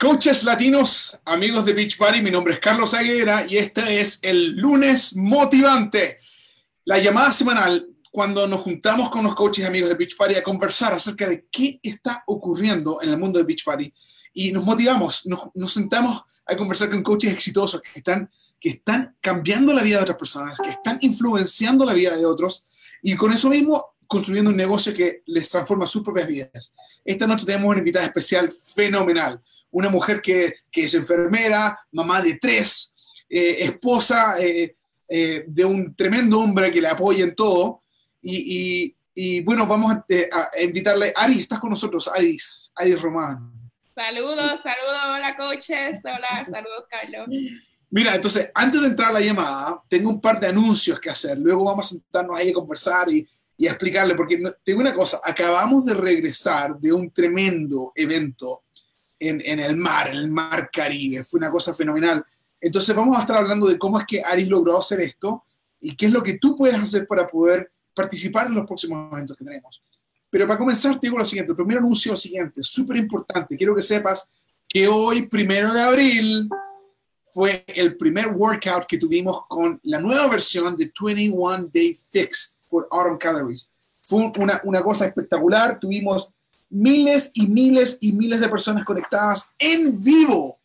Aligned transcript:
Coaches 0.00 0.44
latinos, 0.44 1.18
amigos 1.24 1.64
de 1.64 1.72
Beach 1.72 1.98
Party, 1.98 2.22
mi 2.22 2.30
nombre 2.30 2.54
es 2.54 2.60
Carlos 2.60 2.94
Aguera 2.94 3.44
y 3.44 3.56
este 3.56 4.00
es 4.00 4.20
el 4.22 4.54
lunes 4.54 5.16
motivante, 5.16 6.18
la 6.84 7.00
llamada 7.00 7.32
semanal 7.32 7.84
cuando 8.12 8.46
nos 8.46 8.60
juntamos 8.60 9.10
con 9.10 9.24
los 9.24 9.34
coaches 9.34 9.66
amigos 9.66 9.88
de 9.88 9.96
Beach 9.96 10.16
Party 10.16 10.36
a 10.36 10.44
conversar 10.44 10.92
acerca 10.92 11.28
de 11.28 11.48
qué 11.50 11.80
está 11.82 12.22
ocurriendo 12.28 13.02
en 13.02 13.08
el 13.08 13.18
mundo 13.18 13.40
de 13.40 13.44
Beach 13.44 13.64
Party. 13.64 13.92
Y 14.34 14.52
nos 14.52 14.64
motivamos, 14.64 15.26
nos, 15.26 15.72
sentamos 15.72 16.22
a 16.46 16.54
conversar 16.54 16.90
con 16.90 17.02
coaches 17.02 17.32
exitosos 17.32 17.82
que 17.82 17.98
están, 17.98 18.30
que 18.60 18.68
están 18.68 19.16
cambiando 19.20 19.72
la 19.72 19.82
vida 19.82 19.96
de 19.96 20.02
otras 20.04 20.18
personas, 20.18 20.60
que 20.60 20.70
están 20.70 20.98
influenciando 21.00 21.84
la 21.84 21.92
vida 21.92 22.16
de 22.16 22.24
otros. 22.24 22.64
Y 23.02 23.16
con 23.16 23.32
eso 23.32 23.50
mismo 23.50 23.96
construyendo 24.08 24.50
un 24.50 24.56
negocio 24.56 24.92
que 24.92 25.22
les 25.26 25.48
transforma 25.48 25.86
sus 25.86 26.02
propias 26.02 26.26
vidas. 26.26 26.74
Esta 27.04 27.26
noche 27.26 27.46
tenemos 27.46 27.68
una 27.68 27.78
invitada 27.78 28.06
especial 28.06 28.50
fenomenal 28.50 29.40
una 29.70 29.88
mujer 29.88 30.20
que, 30.22 30.54
es 30.72 30.94
enfermera, 30.94 31.78
mamá 31.92 32.22
de 32.22 32.38
tres, 32.38 32.94
eh, 33.28 33.56
esposa 33.60 34.40
eh, 34.40 34.76
eh, 35.08 35.44
de 35.46 35.64
un 35.64 35.94
tremendo 35.94 36.40
hombre 36.40 36.70
que 36.70 36.80
le 36.80 36.88
apoya 36.88 37.24
en 37.24 37.34
todo. 37.34 37.82
Y, 38.22 38.94
bueno, 39.42 39.66
vamos 39.66 39.92
a, 39.94 40.04
invitarle. 40.62 41.12
Ari, 41.16 41.40
estás 41.40 41.58
con 41.58 41.70
nosotros, 41.70 42.08
Aris, 42.08 42.70
Aris 42.76 43.00
Román. 43.00 43.52
Saludos, 43.94 44.60
saludos, 44.62 45.02
hola 45.08 45.36
coaches, 45.36 45.96
hola, 46.04 46.46
saludos 46.48 46.84
Carlos. 46.88 47.28
Mira, 47.90 48.14
entonces, 48.14 48.52
antes 48.54 48.80
de 48.80 48.86
entrar 48.86 49.10
a 49.10 49.14
la 49.14 49.20
llamada, 49.20 49.82
tengo 49.88 50.10
un 50.10 50.20
par 50.20 50.38
de 50.38 50.46
anuncios 50.46 51.00
que 51.00 51.10
hacer. 51.10 51.36
Luego 51.38 51.64
vamos 51.64 51.86
a 51.86 51.88
sentarnos 51.88 52.38
ahí 52.38 52.50
a 52.50 52.54
conversar 52.54 53.10
y, 53.10 53.26
y 53.60 53.66
explicarle, 53.66 54.14
porque 54.14 54.40
tengo 54.64 54.80
una 54.80 54.94
cosa, 54.94 55.20
acabamos 55.24 55.84
de 55.84 55.92
regresar 55.92 56.78
de 56.78 56.92
un 56.92 57.10
tremendo 57.10 57.90
evento 57.96 58.62
en, 59.18 59.40
el 59.58 59.76
mar, 59.76 60.08
en 60.10 60.16
el 60.16 60.30
mar 60.30 60.70
Caribe. 60.72 61.24
Fue 61.24 61.38
una 61.38 61.50
cosa 61.50 61.74
fenomenal. 61.74 62.24
Entonces 62.60 62.94
vamos 62.94 63.16
a 63.16 63.20
estar 63.20 63.36
hablando 63.36 63.66
de 63.66 63.76
cómo 63.76 63.98
es 63.98 64.06
que 64.06 64.22
Aris 64.22 64.48
logró 64.48 64.78
hacer 64.78 65.00
esto 65.00 65.44
y 65.80 65.96
qué 65.96 66.06
es 66.06 66.12
lo 66.12 66.22
que 66.22 66.38
tú 66.38 66.54
puedes 66.54 66.78
hacer 66.78 67.04
para 67.04 67.26
poder 67.26 67.72
participar 67.92 68.46
en 68.46 68.54
los 68.54 68.64
próximos 68.64 69.12
eventos 69.12 69.36
que 69.36 69.44
tenemos. 69.44 69.82
Pero 70.30 70.46
para 70.46 70.58
comenzar 70.58 70.94
te 71.00 71.08
digo 71.08 71.18
lo 71.18 71.24
siguiente, 71.24 71.50
el 71.50 71.56
primer 71.56 71.78
anuncio 71.78 72.12
lo 72.12 72.16
siguiente, 72.16 72.62
súper 72.62 72.96
importante, 72.96 73.56
quiero 73.56 73.74
que 73.74 73.82
sepas 73.82 74.30
que 74.68 74.86
hoy, 74.86 75.26
primero 75.26 75.72
de 75.72 75.80
abril, 75.80 76.48
fue 77.24 77.64
el 77.66 77.96
primer 77.96 78.28
workout 78.28 78.86
que 78.86 78.98
tuvimos 78.98 79.46
con 79.48 79.80
la 79.84 80.00
nueva 80.00 80.28
versión 80.28 80.76
de 80.76 80.92
21 81.00 81.70
Day 81.72 81.94
Fix 81.94 82.57
por 82.68 82.88
Autumn 82.90 83.18
Calories. 83.18 83.70
Fue 84.02 84.30
una, 84.38 84.60
una 84.64 84.82
cosa 84.82 85.06
espectacular, 85.06 85.78
tuvimos 85.78 86.32
miles 86.70 87.30
y 87.34 87.46
miles 87.46 87.98
y 88.00 88.12
miles 88.12 88.40
de 88.40 88.48
personas 88.48 88.84
conectadas 88.84 89.52
en 89.58 90.02
vivo. 90.02 90.58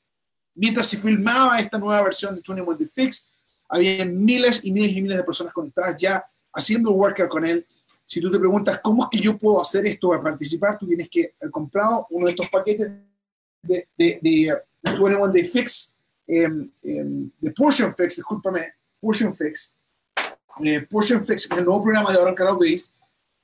Mientras 0.56 0.88
se 0.88 0.98
filmaba 0.98 1.60
esta 1.60 1.78
nueva 1.78 2.04
versión 2.04 2.36
de 2.36 2.42
21 2.46 2.78
The 2.78 2.88
Fix, 2.88 3.30
había 3.70 4.06
miles 4.06 4.64
y 4.64 4.72
miles 4.72 4.96
y 4.96 5.02
miles 5.02 5.18
de 5.18 5.24
personas 5.24 5.54
conectadas 5.54 5.98
ya 5.98 6.24
haciendo 6.54 6.92
workout 6.92 7.30
con 7.30 7.46
él. 7.46 7.66
Si 8.06 8.22
tú 8.22 8.30
te 8.30 8.38
preguntas 8.38 8.80
cómo 8.84 9.04
es 9.04 9.10
que 9.10 9.18
yo 9.18 9.38
puedo 9.38 9.62
hacer 9.62 9.86
esto 9.86 10.10
para 10.10 10.22
participar, 10.22 10.78
tú 10.78 10.86
tienes 10.86 11.10
que 11.10 11.34
haber 11.42 11.52
comprado 11.52 12.06
uno 12.12 12.26
de 12.26 12.32
estos 12.32 12.50
paquetes 12.50 12.92
de, 13.64 13.88
de, 13.98 14.20
de 14.22 14.58
21 14.84 15.28
Day 15.30 15.44
Fix, 15.44 15.96
em, 16.28 16.70
em, 16.84 17.32
de 17.40 17.52
Portion 17.52 17.94
Fix, 17.96 18.18
discúlpame, 18.18 18.74
Portion 19.02 19.34
Fix. 19.34 19.76
Eh, 20.64 20.82
Portion 20.90 21.26
Fix 21.26 21.48
es 21.50 21.58
el 21.58 21.66
nuevo 21.66 21.84
programa 21.84 22.12
de 22.12 22.20
Aaron 22.20 22.36
Carol 22.36 22.60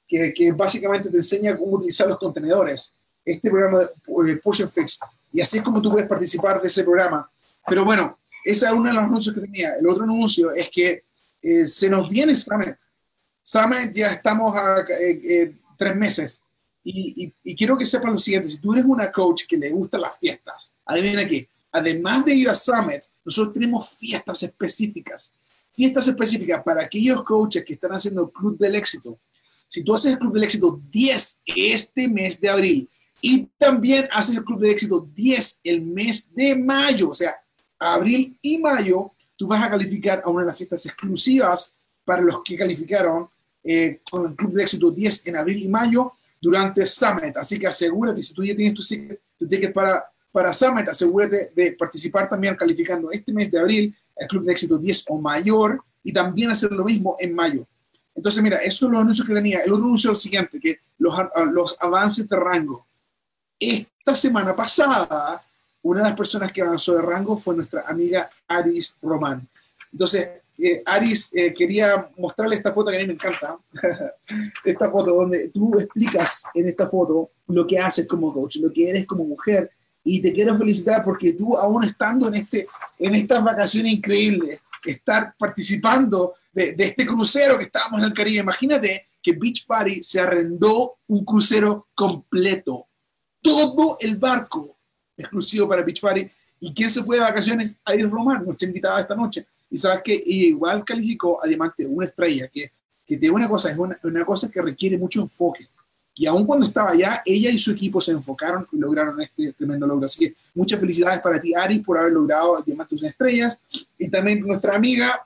que, 0.07 0.51
básicamente 0.55 1.09
te 1.09 1.17
enseña 1.17 1.57
cómo 1.57 1.77
utilizar 1.77 2.07
los 2.07 2.17
contenedores. 2.17 2.93
Este 3.23 3.49
programa 3.49 3.79
de 3.79 4.35
Push 4.37 4.65
Fix. 4.67 4.99
Y 5.31 5.41
así 5.41 5.57
es 5.57 5.63
como 5.63 5.81
tú 5.81 5.91
puedes 5.91 6.07
participar 6.07 6.59
de 6.61 6.67
ese 6.67 6.83
programa. 6.83 7.29
Pero 7.67 7.85
bueno, 7.85 8.17
ese 8.43 8.65
es 8.65 8.71
uno 8.71 8.89
de 8.89 8.95
los 8.95 9.03
anuncios 9.03 9.35
que 9.35 9.41
tenía. 9.41 9.75
El 9.75 9.87
otro 9.87 10.03
anuncio 10.03 10.51
es 10.51 10.69
que 10.69 11.03
eh, 11.41 11.65
se 11.65 11.89
nos 11.89 12.09
viene 12.09 12.35
Summit. 12.35 12.75
Summit 13.41 13.91
ya 13.93 14.07
estamos 14.07 14.55
a 14.55 14.79
eh, 14.79 15.21
eh, 15.23 15.55
tres 15.77 15.95
meses. 15.95 16.41
Y, 16.83 17.31
quiero 17.55 17.77
que 17.77 17.85
sepas 17.85 18.11
lo 18.11 18.17
siguiente, 18.17 18.49
si 18.49 18.57
tú 18.57 18.73
eres 18.73 18.85
una 18.85 19.11
coach 19.11 19.43
que 19.47 19.57
le 19.57 19.69
gustan 19.69 20.01
las 20.01 20.17
fiestas, 20.17 20.73
adivina 20.85 21.27
qué, 21.27 21.47
además 21.71 22.25
de 22.25 22.33
ir 22.33 22.49
a 22.49 22.55
Summit, 22.55 23.03
nosotros 23.23 23.53
tenemos 23.53 23.89
fiestas 23.89 24.41
específicas. 24.41 25.33
Fiestas 25.79 26.09
específicas 26.09 26.61
para 26.61 26.81
aquellos 26.81 27.23
coaches 27.23 27.63
que 27.63 27.71
están 27.71 27.93
haciendo 27.93 28.29
Club 28.29 28.57
del 28.57 28.75
Éxito, 28.75 29.17
si 29.65 29.81
tú 29.81 29.93
haces 29.93 30.11
el 30.11 30.19
Club 30.19 30.33
del 30.33 30.43
Éxito 30.43 30.81
10 30.89 31.43
este 31.45 32.09
mes 32.09 32.41
de 32.41 32.49
abril 32.49 32.89
y 33.21 33.45
también 33.57 34.05
haces 34.11 34.35
el 34.35 34.43
Club 34.43 34.59
del 34.59 34.71
Éxito 34.71 35.07
10 35.15 35.61
el 35.63 35.83
mes 35.83 36.35
de 36.35 36.57
mayo, 36.57 37.11
o 37.11 37.13
sea, 37.13 37.33
abril 37.79 38.37
y 38.41 38.57
mayo, 38.57 39.13
tú 39.37 39.47
vas 39.47 39.63
a 39.63 39.69
calificar 39.69 40.21
a 40.21 40.29
una 40.29 40.41
de 40.41 40.47
las 40.47 40.57
fiestas 40.57 40.85
exclusivas 40.85 41.71
para 42.03 42.23
los 42.23 42.43
que 42.43 42.57
calificaron 42.57 43.29
eh, 43.63 44.01
con 44.11 44.29
el 44.29 44.35
Club 44.35 44.51
de 44.51 44.63
Éxito 44.63 44.91
10 44.91 45.27
en 45.27 45.37
abril 45.37 45.63
y 45.63 45.69
mayo 45.69 46.11
durante 46.41 46.85
Summit. 46.85 47.37
Así 47.37 47.57
que 47.57 47.67
asegúrate, 47.67 48.21
si 48.21 48.33
tú 48.33 48.43
ya 48.43 48.53
tienes 48.53 48.73
tu 48.73 49.47
ticket, 49.47 49.71
para, 49.71 50.03
para 50.29 50.53
Summit, 50.53 50.89
asegúrate 50.89 51.53
de 51.55 51.71
participar 51.71 52.27
también 52.27 52.57
calificando 52.57 53.09
este 53.11 53.31
mes 53.31 53.49
de 53.49 53.59
abril 53.59 53.95
el 54.19 54.27
Club 54.27 54.43
de 54.43 54.51
Éxito 54.51 54.77
10 54.77 55.05
o 55.09 55.19
mayor 55.19 55.83
y 56.03 56.13
también 56.13 56.51
hacer 56.51 56.71
lo 56.71 56.83
mismo 56.83 57.15
en 57.19 57.33
mayo. 57.33 57.67
Entonces, 58.15 58.43
mira, 58.43 58.57
eso 58.57 58.85
es 58.85 58.91
los 58.91 59.01
anuncios 59.01 59.27
que 59.27 59.33
tenía. 59.33 59.59
El 59.59 59.71
otro 59.71 59.85
anuncio 59.85 60.11
es 60.11 60.17
el 60.17 60.21
siguiente, 60.21 60.59
que 60.59 60.79
los, 60.97 61.15
los 61.53 61.77
avances 61.79 62.27
de 62.27 62.35
rango. 62.35 62.85
Esta 63.57 64.15
semana 64.15 64.55
pasada, 64.55 65.41
una 65.81 66.01
de 66.01 66.09
las 66.09 66.17
personas 66.17 66.51
que 66.51 66.61
avanzó 66.61 66.95
de 66.95 67.01
rango 67.01 67.37
fue 67.37 67.55
nuestra 67.55 67.83
amiga 67.87 68.29
Aris 68.47 68.97
Román. 69.01 69.47
Entonces, 69.91 70.41
eh, 70.57 70.83
Aris 70.85 71.33
eh, 71.33 71.53
quería 71.53 72.09
mostrarle 72.17 72.57
esta 72.57 72.73
foto 72.73 72.91
que 72.91 72.97
a 72.97 72.99
mí 72.99 73.07
me 73.07 73.13
encanta. 73.13 73.57
esta 74.65 74.91
foto 74.91 75.13
donde 75.13 75.49
tú 75.49 75.79
explicas 75.79 76.43
en 76.53 76.67
esta 76.67 76.87
foto 76.87 77.31
lo 77.47 77.65
que 77.65 77.79
haces 77.79 78.05
como 78.05 78.33
coach, 78.33 78.57
lo 78.57 78.71
que 78.71 78.89
eres 78.89 79.05
como 79.05 79.23
mujer. 79.23 79.71
Y 80.03 80.21
te 80.21 80.31
quiero 80.31 80.57
felicitar 80.57 81.03
porque 81.03 81.33
tú, 81.33 81.57
aún 81.57 81.83
estando 81.83 82.27
en, 82.27 82.35
este, 82.35 82.67
en 82.97 83.15
estas 83.15 83.43
vacaciones 83.43 83.93
increíbles, 83.93 84.59
estar 84.85 85.35
participando 85.37 86.33
de, 86.53 86.75
este 86.77 87.05
crucero 87.05 87.57
que 87.57 87.65
estábamos 87.65 87.99
en 87.99 88.07
el 88.07 88.13
Caribe. 88.13 88.39
Imagínate 88.39 89.07
que 89.21 89.33
Beach 89.33 89.65
Party 89.65 90.03
se 90.03 90.19
arrendó 90.19 90.97
un 91.07 91.25
crucero 91.25 91.87
completo, 91.93 92.87
todo 93.41 93.97
el 93.99 94.17
barco 94.17 94.77
exclusivo 95.17 95.67
para 95.67 95.83
Beach 95.83 96.01
Party. 96.01 96.29
¿Y 96.61 96.73
quién 96.73 96.89
se 96.89 97.03
fue 97.03 97.17
de 97.17 97.23
vacaciones? 97.23 97.79
Iris 97.93 98.09
Román, 98.09 98.43
nuestra 98.43 98.67
invitada 98.67 98.99
esta 98.99 99.15
noche. 99.15 99.45
Y 99.69 99.77
sabes 99.77 100.01
que 100.03 100.21
igual 100.25 100.83
calificó 100.83 101.43
a 101.43 101.47
Diamante 101.47 101.85
una 101.85 102.05
estrella, 102.05 102.47
que, 102.47 102.71
que 103.05 103.15
te 103.15 103.21
digo 103.21 103.35
una 103.35 103.47
cosa, 103.47 103.71
es 103.71 103.77
una, 103.77 103.95
una 104.03 104.25
cosa 104.25 104.49
que 104.49 104.61
requiere 104.61 104.97
mucho 104.97 105.21
enfoque. 105.21 105.67
Y 106.15 106.25
aún 106.25 106.45
cuando 106.45 106.65
estaba 106.65 106.91
allá, 106.91 107.21
ella 107.25 107.49
y 107.49 107.57
su 107.57 107.71
equipo 107.71 108.01
se 108.01 108.11
enfocaron 108.11 108.65
y 108.71 108.77
lograron 108.77 109.21
este 109.21 109.53
tremendo 109.53 109.87
logro. 109.87 110.05
Así 110.05 110.19
que 110.19 110.35
muchas 110.53 110.79
felicidades 110.79 111.21
para 111.21 111.39
ti, 111.39 111.53
Ari, 111.53 111.79
por 111.79 111.97
haber 111.97 112.11
logrado 112.11 112.61
Diamantes 112.65 113.03
Estrellas. 113.03 113.57
Y 113.97 114.09
también 114.09 114.41
nuestra 114.41 114.75
amiga 114.75 115.25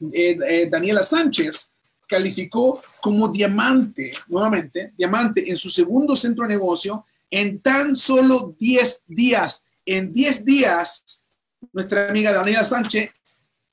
eh, 0.00 0.38
eh, 0.48 0.68
Daniela 0.70 1.02
Sánchez 1.02 1.70
calificó 2.08 2.80
como 3.00 3.28
diamante, 3.28 4.12
nuevamente, 4.28 4.92
diamante 4.96 5.48
en 5.48 5.56
su 5.56 5.70
segundo 5.70 6.14
centro 6.14 6.46
de 6.46 6.54
negocio 6.54 7.04
en 7.30 7.60
tan 7.60 7.96
solo 7.96 8.54
10 8.58 9.04
días. 9.08 9.64
En 9.84 10.12
10 10.12 10.44
días, 10.44 11.24
nuestra 11.72 12.08
amiga 12.08 12.32
Daniela 12.32 12.64
Sánchez 12.64 13.10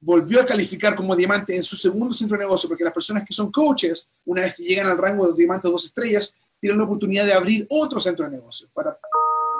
volvió 0.04 0.42
a 0.42 0.46
calificar 0.46 0.96
como 0.96 1.16
diamante 1.16 1.56
en 1.56 1.64
su 1.64 1.78
segundo 1.78 2.14
centro 2.14 2.38
de 2.38 2.44
negocio, 2.44 2.68
porque 2.68 2.84
las 2.84 2.94
personas 2.94 3.24
que 3.24 3.34
son 3.34 3.52
coaches, 3.52 4.10
una 4.26 4.42
vez 4.42 4.54
que 4.56 4.64
llegan 4.64 4.88
al 4.88 4.98
rango 4.98 5.28
de 5.28 5.36
diamante 5.36 5.70
dos 5.70 5.86
estrellas, 5.86 6.36
tienen 6.60 6.78
la 6.78 6.84
oportunidad 6.84 7.26
de 7.26 7.34
abrir 7.34 7.66
otro 7.70 8.00
centro 8.00 8.26
de 8.26 8.38
negocio 8.38 8.68
para, 8.74 8.98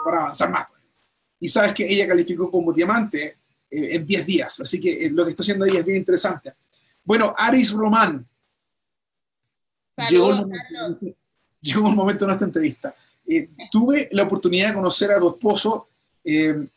para 0.04 0.20
avanzar 0.20 0.52
más. 0.52 0.68
Y 1.40 1.48
sabes 1.48 1.74
que 1.74 1.90
ella 1.90 2.08
calificó 2.08 2.52
como 2.52 2.74
diamante 2.74 3.38
eh, 3.70 3.96
en 3.96 4.06
10 4.06 4.26
días, 4.26 4.60
así 4.60 4.80
que 4.80 5.06
eh, 5.06 5.12
lo 5.12 5.24
que 5.24 5.32
está 5.32 5.44
haciendo 5.44 5.66
ella 5.66 5.80
es 5.80 5.86
bien 5.86 5.98
interesante. 5.98 6.54
Bueno, 7.06 7.34
Aris 7.38 7.72
Román. 7.72 8.28
llegó, 10.10 10.30
el 10.30 10.36
momento, 10.38 11.06
llegó, 11.62 11.90
el 11.90 11.96
momento, 11.96 12.26
de 12.26 12.28
nuestra 12.28 12.48
entrevista. 12.48 12.96
Eh, 13.26 13.50
tuve 13.72 14.10
la 14.12 14.24
oportunidad 14.24 14.70
de 14.70 14.74
conocer 14.76 15.12
a 15.12 15.20
tu 15.20 15.30
esposo, 15.30 15.88
de, 16.24 16.70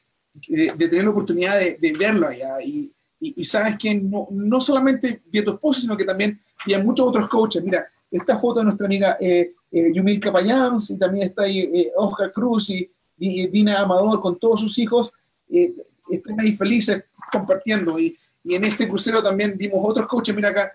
tener 0.48 1.04
la 1.04 1.10
oportunidad 1.10 1.58
de, 1.58 1.78
de 1.80 1.92
verlo 1.92 2.28
allá. 2.28 2.62
Y, 2.62 2.92
y, 3.18 3.44
sabes 3.44 3.76
que 3.78 3.94
no, 3.94 4.28
no, 4.30 4.60
solamente 4.60 5.22
vi 5.26 5.38
a 5.38 5.44
tu 5.44 5.52
esposo, 5.52 5.80
sino 5.80 5.96
que 5.96 6.04
también 6.04 6.38
vi 6.66 6.74
a 6.74 6.82
muchos 6.82 7.06
otros 7.08 7.28
coaches. 7.28 7.62
Mira, 7.62 7.86
esta 8.10 8.38
foto 8.38 8.60
de 8.60 8.64
nuestra 8.64 8.86
amiga 8.86 9.16
eh, 9.20 9.54
eh, 9.70 9.92
Yumil 9.92 10.20
Capayans 10.20 10.90
y 10.90 10.98
también 10.98 11.26
está 11.26 11.42
ahí 11.42 11.60
eh, 11.60 11.92
Oscar 11.96 12.30
Cruz 12.32 12.70
y, 12.70 12.90
Dina 13.18 13.80
Amador 13.80 14.20
con 14.20 14.38
todos 14.38 14.60
sus 14.60 14.78
hijos. 14.78 15.12
Eh, 15.48 15.74
están 16.10 16.38
ahí 16.38 16.52
felices 16.52 17.04
compartiendo. 17.32 17.98
Y, 17.98 18.14
y, 18.44 18.54
en 18.54 18.64
este 18.64 18.86
crucero 18.86 19.22
también 19.22 19.56
vimos 19.56 19.80
otros 19.82 20.06
coaches. 20.06 20.34
Mira 20.36 20.50
acá, 20.50 20.72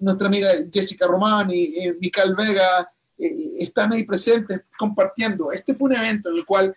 nuestra 0.00 0.26
amiga 0.26 0.50
Jessica 0.72 1.06
Román 1.06 1.50
y 1.52 1.92
Mical 2.00 2.34
Vega 2.34 2.90
están 3.16 3.92
ahí 3.92 4.02
presentes 4.04 4.62
compartiendo. 4.76 5.52
Este 5.52 5.74
fue 5.74 5.90
un 5.90 5.96
evento 5.96 6.30
en 6.30 6.38
el 6.38 6.44
cual 6.44 6.74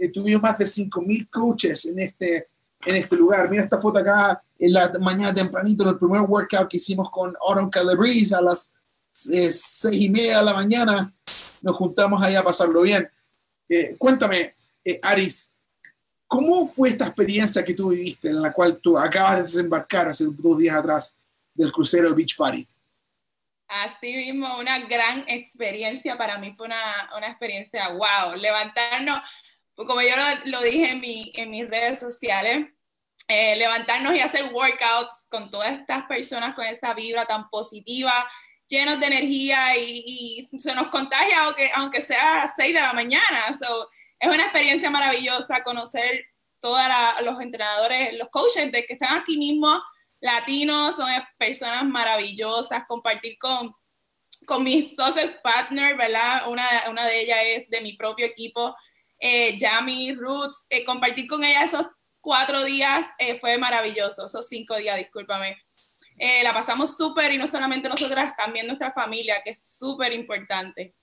eh, 0.00 0.08
tuvimos 0.08 0.42
más 0.42 0.56
de 0.56 0.64
5.000 0.64 1.28
coaches 1.28 1.84
en 1.84 1.98
este, 1.98 2.48
en 2.84 2.96
este 2.96 3.16
lugar. 3.16 3.50
Mira 3.50 3.64
esta 3.64 3.78
foto 3.78 3.98
acá 3.98 4.42
en 4.58 4.72
la 4.72 4.90
mañana 5.00 5.34
tempranito, 5.34 5.82
en 5.82 5.90
el 5.90 5.98
primer 5.98 6.22
workout 6.22 6.68
que 6.68 6.76
hicimos 6.76 7.10
con 7.10 7.34
Autumn 7.46 7.70
Calabrese 7.70 8.34
a 8.34 8.40
las 8.40 8.74
eh, 9.32 9.50
seis 9.50 10.00
y 10.00 10.08
media 10.08 10.38
de 10.38 10.44
la 10.44 10.54
mañana. 10.54 11.14
Nos 11.60 11.76
juntamos 11.76 12.22
ahí 12.22 12.34
a 12.34 12.42
pasarlo 12.42 12.82
bien. 12.82 13.08
Eh, 13.68 13.96
cuéntame, 13.98 14.54
Aris, 15.02 15.52
¿cómo 16.26 16.66
fue 16.66 16.90
esta 16.90 17.06
experiencia 17.06 17.64
que 17.64 17.74
tú 17.74 17.90
viviste 17.90 18.28
en 18.28 18.40
la 18.40 18.52
cual 18.52 18.80
tú 18.80 18.98
acabas 18.98 19.36
de 19.36 19.42
desembarcar 19.42 20.08
hace 20.08 20.24
dos 20.28 20.58
días 20.58 20.76
atrás 20.76 21.14
del 21.54 21.70
crucero 21.70 22.14
Beach 22.14 22.36
Party? 22.36 22.66
Así 23.70 24.16
mismo, 24.16 24.58
una 24.58 24.80
gran 24.80 25.24
experiencia. 25.28 26.18
Para 26.18 26.38
mí 26.38 26.52
fue 26.56 26.66
una, 26.66 27.10
una 27.16 27.28
experiencia, 27.28 27.88
wow, 27.88 28.34
levantarnos, 28.36 29.20
como 29.86 30.02
yo 30.02 30.14
lo, 30.44 30.60
dije 30.62 30.90
en, 30.90 31.00
mi, 31.00 31.32
en, 31.34 31.50
mis 31.50 31.68
redes 31.68 32.00
sociales, 32.00 32.66
eh, 33.28 33.56
levantarnos 33.56 34.14
y 34.14 34.20
hacer 34.20 34.52
workouts 34.52 35.26
con 35.28 35.50
todas 35.50 35.78
estas 35.78 36.04
personas 36.04 36.54
con 36.54 36.64
esa 36.64 36.94
vibra 36.94 37.26
tan 37.26 37.48
positiva, 37.48 38.12
llenos 38.66 39.00
de 39.00 39.06
energía 39.06 39.76
y, 39.76 40.48
se 40.58 40.74
nos 40.74 40.88
contagia 40.88 41.44
aunque, 41.44 41.70
aunque 41.74 42.02
sea 42.02 42.42
a 42.42 42.54
6 42.56 42.74
de 42.74 42.80
la 42.80 42.92
mañana. 42.92 43.58
es 44.18 44.28
una 44.28 44.44
experiencia 44.44 44.90
maravillosa 44.90 45.62
conocer 45.62 46.26
todos 46.60 46.82
los 47.22 47.40
entrenadores, 47.40 48.12
los 48.14 48.28
coaches 48.28 48.70
de 48.70 48.84
que 48.84 48.92
están 48.92 49.18
aquí 49.18 49.38
mismo 49.38 49.80
latinos, 50.20 50.96
son 50.96 51.08
personas 51.38 51.84
maravillosas, 51.84 52.84
compartir 52.86 53.38
con, 53.38 53.74
con 54.46 54.62
mis 54.62 54.94
socios 54.94 55.32
partners, 55.42 55.96
¿verdad? 55.96 56.48
Una, 56.48 56.66
una 56.90 57.06
de 57.06 57.22
ellas 57.22 57.38
es 57.44 57.70
de 57.70 57.80
mi 57.80 57.94
propio 57.94 58.26
equipo, 58.26 58.76
eh, 59.20 59.58
Yami 59.58 60.14
Roots, 60.14 60.66
eh, 60.70 60.84
compartir 60.84 61.26
con 61.26 61.44
ella 61.44 61.64
esos 61.64 61.86
cuatro 62.20 62.64
días 62.64 63.06
eh, 63.18 63.38
fue 63.38 63.58
maravilloso, 63.58 64.26
esos 64.26 64.48
cinco 64.48 64.76
días, 64.76 64.98
discúlpame. 64.98 65.58
Eh, 66.18 66.42
la 66.42 66.52
pasamos 66.52 66.96
súper 66.96 67.32
y 67.32 67.38
no 67.38 67.46
solamente 67.46 67.88
nosotras, 67.88 68.34
también 68.36 68.66
nuestra 68.66 68.92
familia, 68.92 69.36
que 69.44 69.50
es 69.50 69.62
súper 69.62 70.12
importante. 70.12 70.94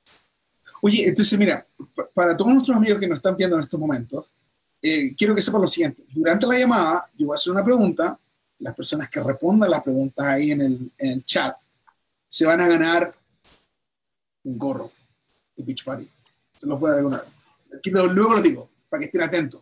Oye, 0.82 1.08
entonces 1.08 1.40
mira, 1.40 1.66
para 2.14 2.36
todos 2.36 2.52
nuestros 2.52 2.76
amigos 2.76 3.00
que 3.00 3.08
nos 3.08 3.18
están 3.18 3.36
viendo 3.36 3.56
en 3.56 3.62
estos 3.62 3.80
momentos, 3.80 4.26
quiero 5.18 5.34
que 5.34 5.42
sepan 5.42 5.62
lo 5.62 5.68
siguiente. 5.68 6.04
Durante 6.10 6.46
la 6.46 6.60
llamada, 6.60 7.10
yo 7.16 7.28
voy 7.28 7.34
a 7.34 7.38
hacer 7.38 7.52
una 7.52 7.64
pregunta 7.64 8.20
las 8.60 8.76
personas 8.76 9.10
que 9.10 9.22
respondan 9.22 9.70
las 9.70 9.82
preguntas 9.82 10.26
ahí 10.26 10.52
en 10.52 10.62
el, 10.62 10.92
en 10.98 11.12
el 11.12 11.26
chat 11.26 11.58
se 12.28 12.46
van 12.46 12.60
a 12.62 12.68
ganar 12.68 13.10
un 14.44 14.58
gorro 14.58 14.92
de 15.56 15.64
Beach 15.64 15.84
Party. 15.84 16.10
Se 16.58 16.68
los 16.68 16.80
voy 16.80 16.88
a 16.88 16.92
dar 16.92 17.00
alguna 17.00 17.24
Luego 17.84 18.36
lo 18.36 18.42
digo, 18.42 18.72
para 18.90 19.00
que 19.00 19.06
estén 19.06 19.22
atentos. 19.22 19.62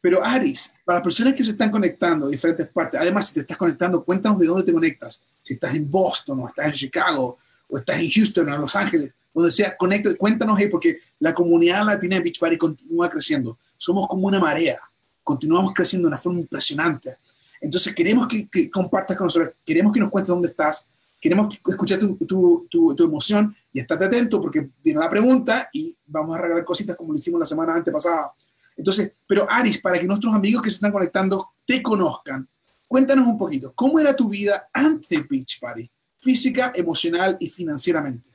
Pero 0.00 0.22
Aris, 0.22 0.74
para 0.84 0.98
las 0.98 1.04
personas 1.04 1.32
que 1.32 1.44
se 1.44 1.52
están 1.52 1.70
conectando 1.70 2.26
de 2.26 2.32
diferentes 2.32 2.68
partes, 2.68 3.00
además 3.00 3.28
si 3.28 3.34
te 3.34 3.40
estás 3.40 3.56
conectando, 3.56 4.04
cuéntanos 4.04 4.38
de 4.40 4.46
dónde 4.46 4.64
te 4.64 4.72
conectas. 4.72 5.22
Si 5.40 5.54
estás 5.54 5.74
en 5.74 5.88
Boston 5.88 6.40
o 6.40 6.48
estás 6.48 6.66
en 6.66 6.72
Chicago 6.72 7.38
o 7.68 7.78
estás 7.78 7.98
en 8.00 8.10
Houston 8.10 8.48
o 8.48 8.54
en 8.54 8.60
Los 8.60 8.74
Ángeles, 8.74 9.12
donde 9.32 9.50
sea, 9.50 9.76
conecta, 9.76 10.14
cuéntanos 10.16 10.58
ahí 10.58 10.66
porque 10.66 10.98
la 11.20 11.32
comunidad 11.32 11.86
latina 11.86 12.16
de 12.16 12.22
Beach 12.22 12.38
Party 12.38 12.58
continúa 12.58 13.08
creciendo. 13.08 13.58
Somos 13.76 14.08
como 14.08 14.26
una 14.26 14.40
marea, 14.40 14.78
continuamos 15.22 15.72
creciendo 15.72 16.08
de 16.08 16.14
una 16.14 16.18
forma 16.18 16.40
impresionante. 16.40 17.16
Entonces 17.60 17.94
queremos 17.94 18.26
que, 18.26 18.70
compartas 18.70 19.16
con 19.16 19.26
nosotros, 19.26 19.52
queremos 19.64 19.92
que 19.92 20.00
nos 20.00 20.10
cuentes 20.10 20.28
dónde 20.28 20.48
estás, 20.48 20.90
queremos 21.22 21.56
escuchar 21.64 22.00
tu, 22.00 22.16
tu, 22.26 22.66
tu, 22.68 23.04
emoción 23.04 23.54
y 23.72 23.78
estate 23.78 24.06
atento 24.06 24.40
porque 24.42 24.70
viene 24.82 24.98
la 24.98 25.08
pregunta 25.08 25.70
y 25.72 25.96
vamos 26.04 26.36
a 26.36 26.42
regalar 26.42 26.64
cositas 26.64 26.96
como 26.96 27.12
lo 27.12 27.18
hicimos 27.18 27.38
la 27.38 27.46
semana 27.46 27.74
antepasada. 27.74 28.32
Entonces, 28.76 29.14
pero 29.24 29.46
Aris, 29.48 29.78
para 29.78 30.00
que 30.00 30.06
nuestros 30.06 30.34
amigos 30.34 30.62
que 30.62 30.68
se 30.68 30.76
están 30.76 30.90
conectando 30.90 31.54
te 31.64 31.80
conozcan, 31.80 32.48
cuéntanos 32.88 33.24
un 33.28 33.38
poquito, 33.38 33.72
¿cómo 33.72 34.00
era 34.00 34.16
tu 34.16 34.28
vida 34.28 34.68
antes 34.72 35.08
de 35.08 35.22
Beach 35.22 35.60
Party? 35.60 35.88
Física, 36.18 36.72
emocional 36.74 37.36
y 37.38 37.48
financieramente. 37.48 38.28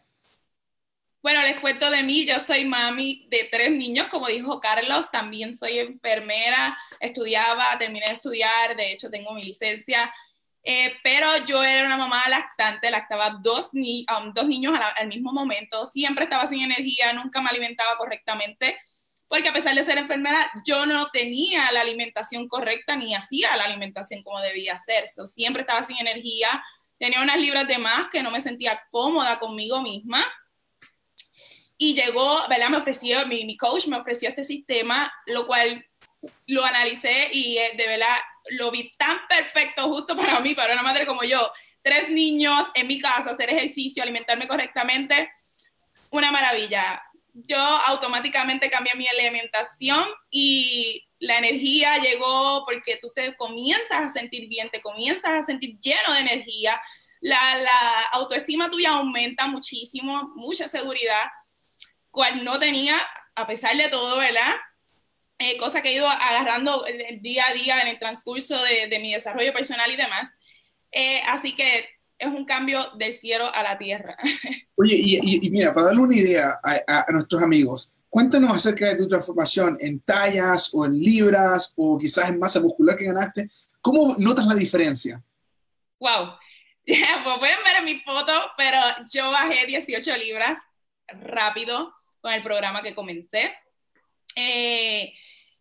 Bueno, 1.22 1.42
les 1.42 1.60
cuento 1.60 1.92
de 1.92 2.04
mí, 2.04 2.25
yo 2.25 2.40
soy 2.40 2.63
mami 2.63 3.28
de 3.30 3.50
tres 3.51 3.69
niños, 3.72 4.07
como 4.10 4.28
dijo 4.28 4.62
Carlos, 4.62 5.12
también 5.12 5.57
soy 5.57 5.80
enfermera, 5.80 6.78
estudiaba, 7.01 7.78
terminé 7.78 8.06
de 8.07 8.13
estudiar, 8.13 8.78
de 8.78 8.94
hecho 8.94 9.10
tengo 9.10 9.33
mi 9.33 9.44
licencia, 9.44 10.10
eh, 10.69 10.98
pero 11.02 11.46
yo 11.46 11.64
era 11.64 11.86
una 11.86 11.96
mamá 11.96 12.28
lactante, 12.28 12.92
lactaba 12.92 13.38
dos, 13.42 13.69
ni, 13.72 14.06
um, 14.14 14.34
dos 14.34 14.46
niños 14.46 14.78
al, 14.98 15.08
mismo 15.08 15.31
momento, 15.31 15.86
siempre 15.86 16.25
estaba 16.25 16.46
sin 16.46 16.62
energía, 16.62 17.14
nunca 17.14 17.42
me 17.42 17.50
alimentaba 17.50 17.96
correctamente, 17.96 18.78
porque 19.30 19.48
a 19.48 19.54
pesar 19.54 19.75
de 19.75 19.86
ser 19.86 19.98
enfermera, 19.98 20.52
yo 20.66 20.86
no 20.86 21.10
tenía 21.12 21.72
la 21.72 21.80
alimentación 21.80 22.50
correcta 22.50 22.98
ni 22.98 23.16
hacía 23.16 23.56
la 23.56 23.64
alimentación 23.64 24.22
como 24.22 24.42
debía 24.42 24.74
hacer, 24.75 25.06
siempre 25.25 25.62
estaba 25.62 25.86
sin 25.86 26.00
energía, 26.00 26.62
tenía 27.00 27.22
unas 27.22 27.38
libras 27.40 27.66
de 27.66 27.78
más 27.78 28.08
que 28.12 28.22
no 28.22 28.30
me 28.30 28.42
sentía 28.42 28.81
cómoda 28.92 29.40
conmigo 29.40 29.81
misma. 29.81 30.25
Y 31.78 31.94
llegó, 31.94 32.46
¿verdad? 32.50 32.69
Me 32.72 32.78
ofreció, 32.78 33.25
mi, 33.25 33.46
mi 33.46 33.56
coach 33.56 33.88
me 33.88 33.96
ofreció 33.96 34.28
este 34.28 34.44
sistema, 34.44 35.14
lo 35.28 35.48
cual 35.48 35.86
lo 36.48 36.66
analicé 36.66 37.30
y 37.31 37.58
eh, 37.58 37.72
de 37.78 37.88
verdad 37.88 38.18
lo 38.51 38.71
vi 38.71 38.95
tan 38.97 39.19
perfecto 39.27 39.88
justo 39.88 40.15
para 40.15 40.39
mí, 40.39 40.55
para 40.55 40.73
una 40.73 40.83
madre 40.83 41.05
como 41.05 41.23
yo. 41.23 41.51
Tres 41.81 42.09
niños 42.09 42.67
en 42.73 42.88
mi 42.88 42.99
casa, 42.99 43.31
hacer 43.31 43.49
ejercicio, 43.49 44.03
alimentarme 44.03 44.47
correctamente, 44.47 45.31
una 46.09 46.31
maravilla. 46.31 47.01
Yo 47.33 47.59
automáticamente 47.59 48.69
cambié 48.69 48.95
mi 48.95 49.07
alimentación 49.07 50.05
y 50.29 51.07
la 51.19 51.38
energía 51.38 51.97
llegó 51.97 52.63
porque 52.65 52.97
tú 53.01 53.11
te 53.15 53.35
comienzas 53.35 54.09
a 54.09 54.11
sentir 54.11 54.47
bien, 54.47 54.69
te 54.69 54.81
comienzas 54.81 55.44
a 55.44 55.45
sentir 55.45 55.77
lleno 55.79 56.13
de 56.13 56.19
energía, 56.19 56.81
la, 57.21 57.57
la 57.57 58.01
autoestima 58.11 58.69
tuya 58.69 58.91
aumenta 58.91 59.47
muchísimo, 59.47 60.31
mucha 60.35 60.67
seguridad 60.67 61.27
cual 62.11 62.44
no 62.44 62.59
tenía, 62.59 62.99
a 63.35 63.47
pesar 63.47 63.75
de 63.75 63.89
todo, 63.89 64.17
¿verdad? 64.17 64.55
Eh, 65.39 65.57
cosa 65.57 65.81
que 65.81 65.89
he 65.89 65.94
ido 65.94 66.07
agarrando 66.07 66.84
día 67.22 67.45
a 67.48 67.54
día 67.54 67.81
en 67.81 67.89
el 67.89 68.00
transcurso 68.00 68.56
de, 68.63 68.88
de 68.88 69.00
mi 69.00 69.13
desarrollo 69.13 69.54
personal 69.54 69.92
y 69.92 69.95
demás. 69.95 70.31
Eh, 70.92 71.22
así 71.28 71.56
que 71.56 71.86
es 72.18 72.28
un 72.28 72.45
cambio 72.45 72.89
del 72.95 73.13
cielo 73.13 73.54
a 73.54 73.62
la 73.62 73.78
tierra. 73.78 74.18
Oye, 74.75 74.95
y, 74.95 75.45
y, 75.45 75.50
mira, 75.50 75.74
para 75.74 75.88
darle 75.88 76.01
una 76.01 76.16
idea 76.16 76.60
a, 76.63 77.06
a, 77.07 77.12
nuestros 77.12 77.42
amigos, 77.44 77.92
cuéntanos 78.10 78.51
acerca 78.51 78.88
de 78.88 78.95
tu 78.95 79.07
transformación 79.07 79.78
en 79.80 80.00
tallas 80.00 80.71
o 80.73 80.85
en 80.85 81.00
libras 81.00 81.73
o 81.76 81.97
quizás 81.97 82.30
en 82.30 82.40
masa 82.40 82.59
muscular 82.59 82.97
que 82.97 83.06
ganaste. 83.06 83.47
¿Cómo 83.81 84.16
notas 84.18 84.47
la 84.47 84.56
diferencia? 84.56 85.21
Wow. 86.00 86.33
pues 86.85 87.38
pueden 87.40 87.64
ver 87.64 87.76
en 87.80 87.85
mi 87.85 88.00
foto, 88.00 88.33
pero 88.57 88.80
yo 89.11 89.30
bajé 89.31 89.68
18 89.68 90.18
libras 90.18 90.57
rápido 91.07 91.94
con 92.21 92.33
el 92.33 92.42
programa 92.42 92.81
que 92.81 92.95
comencé. 92.95 93.54
Eh, 94.35 95.14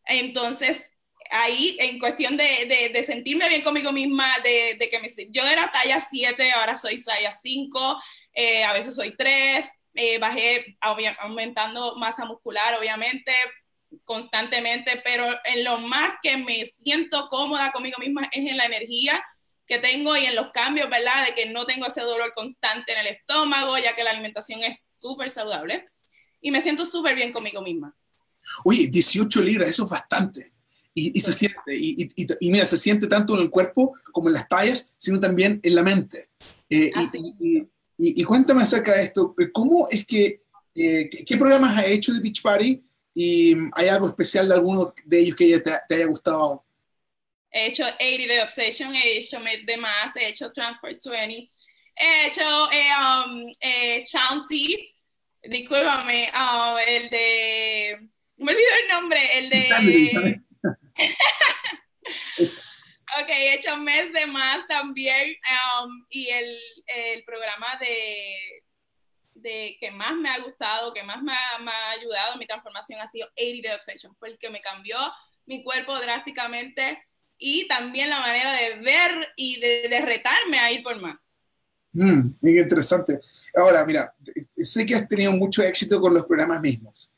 entonces, 0.07 0.85
ahí 1.31 1.77
en 1.81 1.99
cuestión 1.99 2.37
de, 2.37 3.05
sentirme 3.07 3.49
bien 3.49 3.63
conmigo 3.63 3.93
misma, 3.93 4.29
de, 4.43 4.77
de, 4.79 4.89
que 4.89 5.01
me, 5.01 5.09
yo 5.31 5.43
era 5.43 5.71
talla 5.73 6.07
7, 6.09 6.53
ahora 6.53 6.79
soy 6.79 7.03
talla 7.03 7.37
5, 7.43 8.03
eh, 8.35 8.65
a 8.65 8.73
veces 8.73 8.95
soy 8.95 9.17
3, 9.17 9.67
eh, 9.95 10.19
bajé 10.19 10.77
aumentando 10.81 11.97
masa 11.97 12.25
muscular, 12.25 12.75
obviamente, 12.79 13.33
constantemente, 14.05 15.01
pero 15.03 15.27
en 15.45 15.65
lo 15.65 15.79
más 15.79 16.17
que 16.23 16.37
me 16.37 16.71
siento 16.83 17.29
cómoda 17.29 17.73
conmigo 17.73 17.99
misma 17.99 18.29
es 18.33 18.51
en 18.51 18.57
la 18.57 18.67
energía 18.67 19.25
que 19.67 19.79
tengo 19.79 20.17
y 20.17 20.27
en 20.27 20.37
los 20.37 20.51
cambios, 20.51 20.89
¿verdad? 20.89 21.27
De 21.27 21.35
que 21.35 21.47
no 21.47 21.67
tengo 21.67 21.87
ese 21.87 22.03
dolor 22.03 22.33
constante 22.33 22.93
en 22.93 22.99
el 22.99 23.07
estómago, 23.09 23.79
ya 23.79 23.95
que 23.95 24.05
la 24.05 24.11
alimentación 24.11 24.63
es 24.63 24.95
súper 25.01 25.31
saludable 25.31 25.87
y 26.41 26.51
me 26.51 26.63
siento 26.63 26.85
súper 26.85 27.17
bien 27.17 27.33
conmigo 27.33 27.63
misma. 27.63 27.97
Oye, 28.65 28.87
18 28.89 29.43
libras, 29.43 29.69
eso 29.69 29.85
es 29.85 29.91
bastante. 29.91 30.53
Y, 30.99 31.21
se 31.21 31.35
siente, 31.35 31.61
y, 31.75 32.09
y, 32.17 32.51
mira, 32.51 32.65
se 32.65 32.79
siente 32.79 33.07
tanto 33.07 33.35
en 33.35 33.43
el 33.43 33.51
cuerpo 33.51 33.95
como 34.13 34.29
en 34.29 34.35
las 34.35 34.49
tallas, 34.49 34.95
sino 34.97 35.21
también 35.21 35.61
en 35.63 35.75
la 35.75 35.83
mente. 35.83 36.31
Eh, 36.71 36.91
y, 37.99 38.25
cuéntame 38.25 38.63
acerca 38.63 38.95
de 38.95 39.05
esto, 39.05 39.35
¿cómo 39.53 39.89
es 39.91 40.07
que, 40.07 40.43
eh, 40.75 41.11
qué, 41.11 41.37
programas 41.37 41.77
has 41.77 41.87
hecho 41.87 42.15
de 42.15 42.21
Beach 42.21 42.41
Party? 42.41 42.83
¿Y 43.15 43.55
hay 43.75 43.89
algo 43.89 44.09
especial 44.09 44.49
de 44.49 44.55
alguno 44.55 44.95
de 45.05 45.21
ellos 45.21 45.37
que 45.37 45.59
te, 45.61 45.73
te 45.87 45.95
haya 45.95 46.07
gustado? 46.07 46.65
He 47.51 47.69
hecho 47.69 47.85
80 47.85 48.35
de 48.35 48.43
Obsession, 48.43 48.95
he 48.95 49.19
hecho 49.19 49.39
de 49.41 49.77
Más, 49.79 50.15
he 50.17 50.29
hecho 50.29 50.53
Transport 50.53 51.03
20, 51.03 51.49
he 51.97 52.27
hecho 52.27 52.71
eh, 52.71 52.91
um, 53.01 53.51
eh, 53.61 54.05
Chanty, 54.05 54.95
discúlpame, 55.43 56.31
uh, 56.35 56.77
el 56.87 57.09
de. 57.09 58.09
Me 58.39 58.53
olvidó 58.53 58.69
el 58.83 58.89
nombre, 58.89 59.39
el 59.39 59.49
de. 59.51 60.43
ok, 63.21 63.29
he 63.29 63.55
hecho 63.55 63.77
mes 63.79 64.13
de 64.13 64.27
más 64.27 64.67
también. 64.69 65.37
Um, 65.83 66.05
y 66.11 66.29
el, 66.29 66.59
el, 66.87 67.25
programa 67.25 67.79
de, 67.81 68.63
de 69.35 69.77
que 69.81 69.91
más 69.91 70.15
me 70.17 70.29
ha 70.29 70.39
gustado, 70.41 70.93
que 70.93 71.03
más 71.03 71.23
me 71.23 71.33
ha, 71.33 71.91
ayudado 71.91 72.35
en 72.35 72.39
mi 72.39 72.47
transformación 72.47 73.01
ha 73.01 73.11
sido 73.11 73.27
80 73.37 73.69
Day 73.69 73.77
Obsession. 73.77 74.15
Fue 74.17 74.29
el 74.29 74.39
que 74.39 74.51
me 74.51 74.61
cambió 74.61 74.99
mi 75.47 75.65
cuerpo 75.65 75.99
drásticamente 75.99 77.03
y 77.39 77.67
también 77.69 78.11
la 78.11 78.21
manera 78.21 78.53
de 78.53 78.75
ver 78.81 79.29
y 79.37 79.61
de, 79.61 80.01
retarme 80.01 80.59
a 80.59 80.71
ir 80.73 80.83
por 80.83 81.01
más. 81.01 81.17
Mm, 81.93 82.35
muy 82.41 82.59
interesante. 82.59 83.19
Ahora, 83.55 83.85
mira, 83.87 84.15
sé 84.51 84.85
que 84.85 84.95
has 84.95 85.09
tenido 85.09 85.33
mucho 85.33 85.63
éxito 85.63 85.99
con 86.01 86.13
los 86.13 86.27
programas 86.27 86.61
mismos 86.61 87.11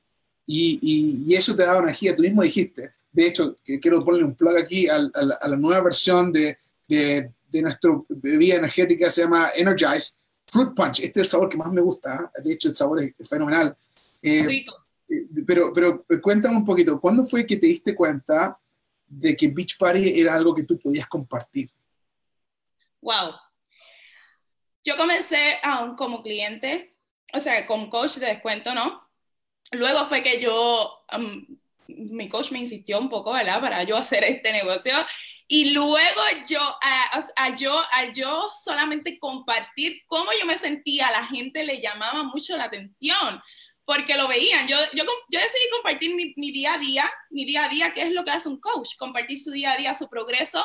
y, 0.51 1.27
y, 1.27 1.35
eso 1.35 1.55
te 1.55 1.63
da 1.63 1.79
energía. 1.79 2.17
Tú 2.17 2.23
mismo 2.23 2.43
dijiste, 2.43 2.91
de 3.13 3.27
hecho, 3.27 3.55
que 3.63 3.79
quiero 3.79 4.03
ponerle 4.03 4.25
un 4.25 4.35
plug 4.35 4.57
aquí 4.57 4.89
a, 4.89 4.99
la 4.99 5.57
nueva 5.59 5.85
versión 5.85 6.33
de, 6.33 6.57
de, 6.89 7.31
de 7.49 7.63
nuestra 7.63 7.91
bebida 8.09 8.57
energética, 8.57 9.11
se 9.11 9.23
llama 9.23 9.51
Energize 9.55 10.15
Fruit 10.47 10.75
Punch. 10.75 11.01
Este 11.01 11.21
es 11.21 11.27
el 11.27 11.29
sabor 11.29 11.51
que 11.51 11.59
más 11.59 11.71
me 11.71 11.83
gusta. 11.83 12.15
¿eh? 12.15 12.43
De 12.43 12.55
hecho, 12.55 12.69
el 12.69 12.75
sabor 12.75 13.03
es 13.03 13.29
fenomenal. 13.29 13.77
Eh, 14.23 14.65
eh, 15.11 15.27
pero, 15.47 15.71
pero 15.73 16.05
cuéntame 16.23 16.57
un 16.57 16.65
poquito, 16.65 16.99
¿cuándo 16.99 17.27
fue 17.27 17.47
que 17.47 17.59
te 17.59 17.67
diste 17.67 17.95
cuenta 17.95 18.59
de 19.07 19.37
que 19.37 19.49
Beach 19.49 19.77
Party 19.79 20.19
era 20.19 20.35
algo 20.35 20.55
que 20.55 20.63
tú 20.63 20.79
podías 20.79 21.07
compartir? 21.07 21.71
Wow. 23.03 23.35
Yo 24.83 24.97
comencé 24.97 25.59
aún 25.63 25.95
como 25.95 26.23
cliente, 26.23 26.97
o 27.35 27.41
sea, 27.41 27.67
como 27.67 27.91
coach 27.91 28.17
de 28.17 28.27
descuento, 28.27 28.75
¿no? 28.75 29.08
Luego 29.73 30.07
fue 30.07 30.23
que 30.23 30.41
yo, 30.41 31.05
mi 31.89 32.29
coach 32.29 32.53
me 32.53 32.59
insistió 32.59 32.99
un 32.99 33.09
poco, 33.09 33.33
¿verdad? 33.33 33.61
Para 33.61 33.83
yo 33.83 33.97
hacer 33.97 34.25
este 34.25 34.53
negocio. 34.53 34.95
Y 35.47 35.73
luego 35.73 36.21
yo, 36.47 36.61
a, 36.61 37.55
yo, 37.57 37.83
a 37.93 38.13
yo 38.13 38.51
solamente 38.63 39.19
compartir 39.19 40.03
cómo 40.07 40.31
yo 40.39 40.47
me 40.47 40.59
sentía, 40.59 41.09
a 41.09 41.13
la 41.13 41.27
gente 41.27 41.65
le 41.65 41.81
llamaba 41.81 42.23
mucho 42.23 42.57
la 42.57 42.65
atención 42.65 43.43
porque 43.87 44.17
lo 44.17 44.29
veían. 44.29 44.69
Yo, 44.69 44.77
yo, 44.93 45.05
yo 45.31 45.41
decidí 45.41 45.71
compartir 45.73 46.15
mi, 46.15 46.35
mi, 46.37 46.53
día 46.53 46.75
a 46.75 46.79
día, 46.79 47.11
mi 47.31 47.47
día 47.47 47.65
a 47.65 47.69
día, 47.71 47.93
que 47.93 48.03
es 48.03 48.13
lo 48.13 48.23
que 48.23 48.31
hace 48.31 48.51
un 48.51 48.61
coach, 48.61 48.97
compartir 48.99 49.41
su 49.41 49.51
día 49.51 49.73
a 49.73 49.77
día, 49.79 49.95
su 49.95 50.11
progreso. 50.11 50.63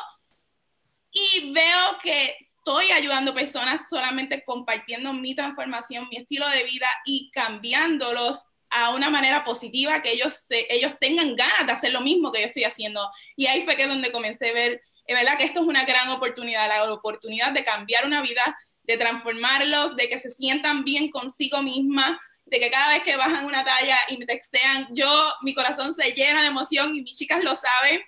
Y 1.10 1.50
veo 1.52 1.98
que 2.02 2.36
estoy 2.58 2.90
ayudando 2.90 3.34
personas 3.34 3.82
solamente 3.88 4.44
compartiendo 4.44 5.14
mi 5.14 5.34
transformación, 5.34 6.08
mi 6.10 6.18
estilo 6.18 6.46
de 6.50 6.64
vida 6.64 6.88
y 7.06 7.30
cambiándolos 7.30 8.44
a 8.74 8.90
una 8.92 9.08
manera 9.08 9.44
positiva, 9.44 10.02
que 10.02 10.10
ellos, 10.10 10.34
ellos 10.48 10.94
tengan 11.00 11.36
ganas 11.36 11.64
de 11.64 11.72
hacer 11.72 11.92
lo 11.92 12.00
mismo 12.00 12.32
que 12.32 12.40
yo 12.40 12.46
estoy 12.46 12.64
haciendo. 12.64 13.08
Y 13.36 13.46
ahí 13.46 13.64
fue 13.64 13.76
que 13.76 13.86
donde 13.86 14.10
comencé 14.10 14.50
a 14.50 14.52
ver, 14.52 14.82
es 15.06 15.16
verdad 15.16 15.38
que 15.38 15.44
esto 15.44 15.60
es 15.60 15.66
una 15.66 15.84
gran 15.84 16.08
oportunidad, 16.10 16.68
la 16.68 16.92
oportunidad 16.92 17.52
de 17.52 17.62
cambiar 17.62 18.04
una 18.04 18.20
vida, 18.20 18.58
de 18.82 18.98
transformarlos, 18.98 19.94
de 19.94 20.08
que 20.08 20.18
se 20.18 20.30
sientan 20.30 20.82
bien 20.82 21.08
consigo 21.08 21.62
misma, 21.62 22.20
de 22.46 22.58
que 22.58 22.68
cada 22.68 22.94
vez 22.94 23.04
que 23.04 23.16
bajan 23.16 23.44
una 23.44 23.64
talla 23.64 23.96
y 24.08 24.16
me 24.16 24.26
textean, 24.26 24.88
yo, 24.90 25.32
mi 25.42 25.54
corazón 25.54 25.94
se 25.94 26.10
llena 26.10 26.42
de 26.42 26.48
emoción 26.48 26.96
y 26.96 27.02
mis 27.02 27.16
chicas 27.16 27.44
lo 27.44 27.54
saben. 27.54 28.00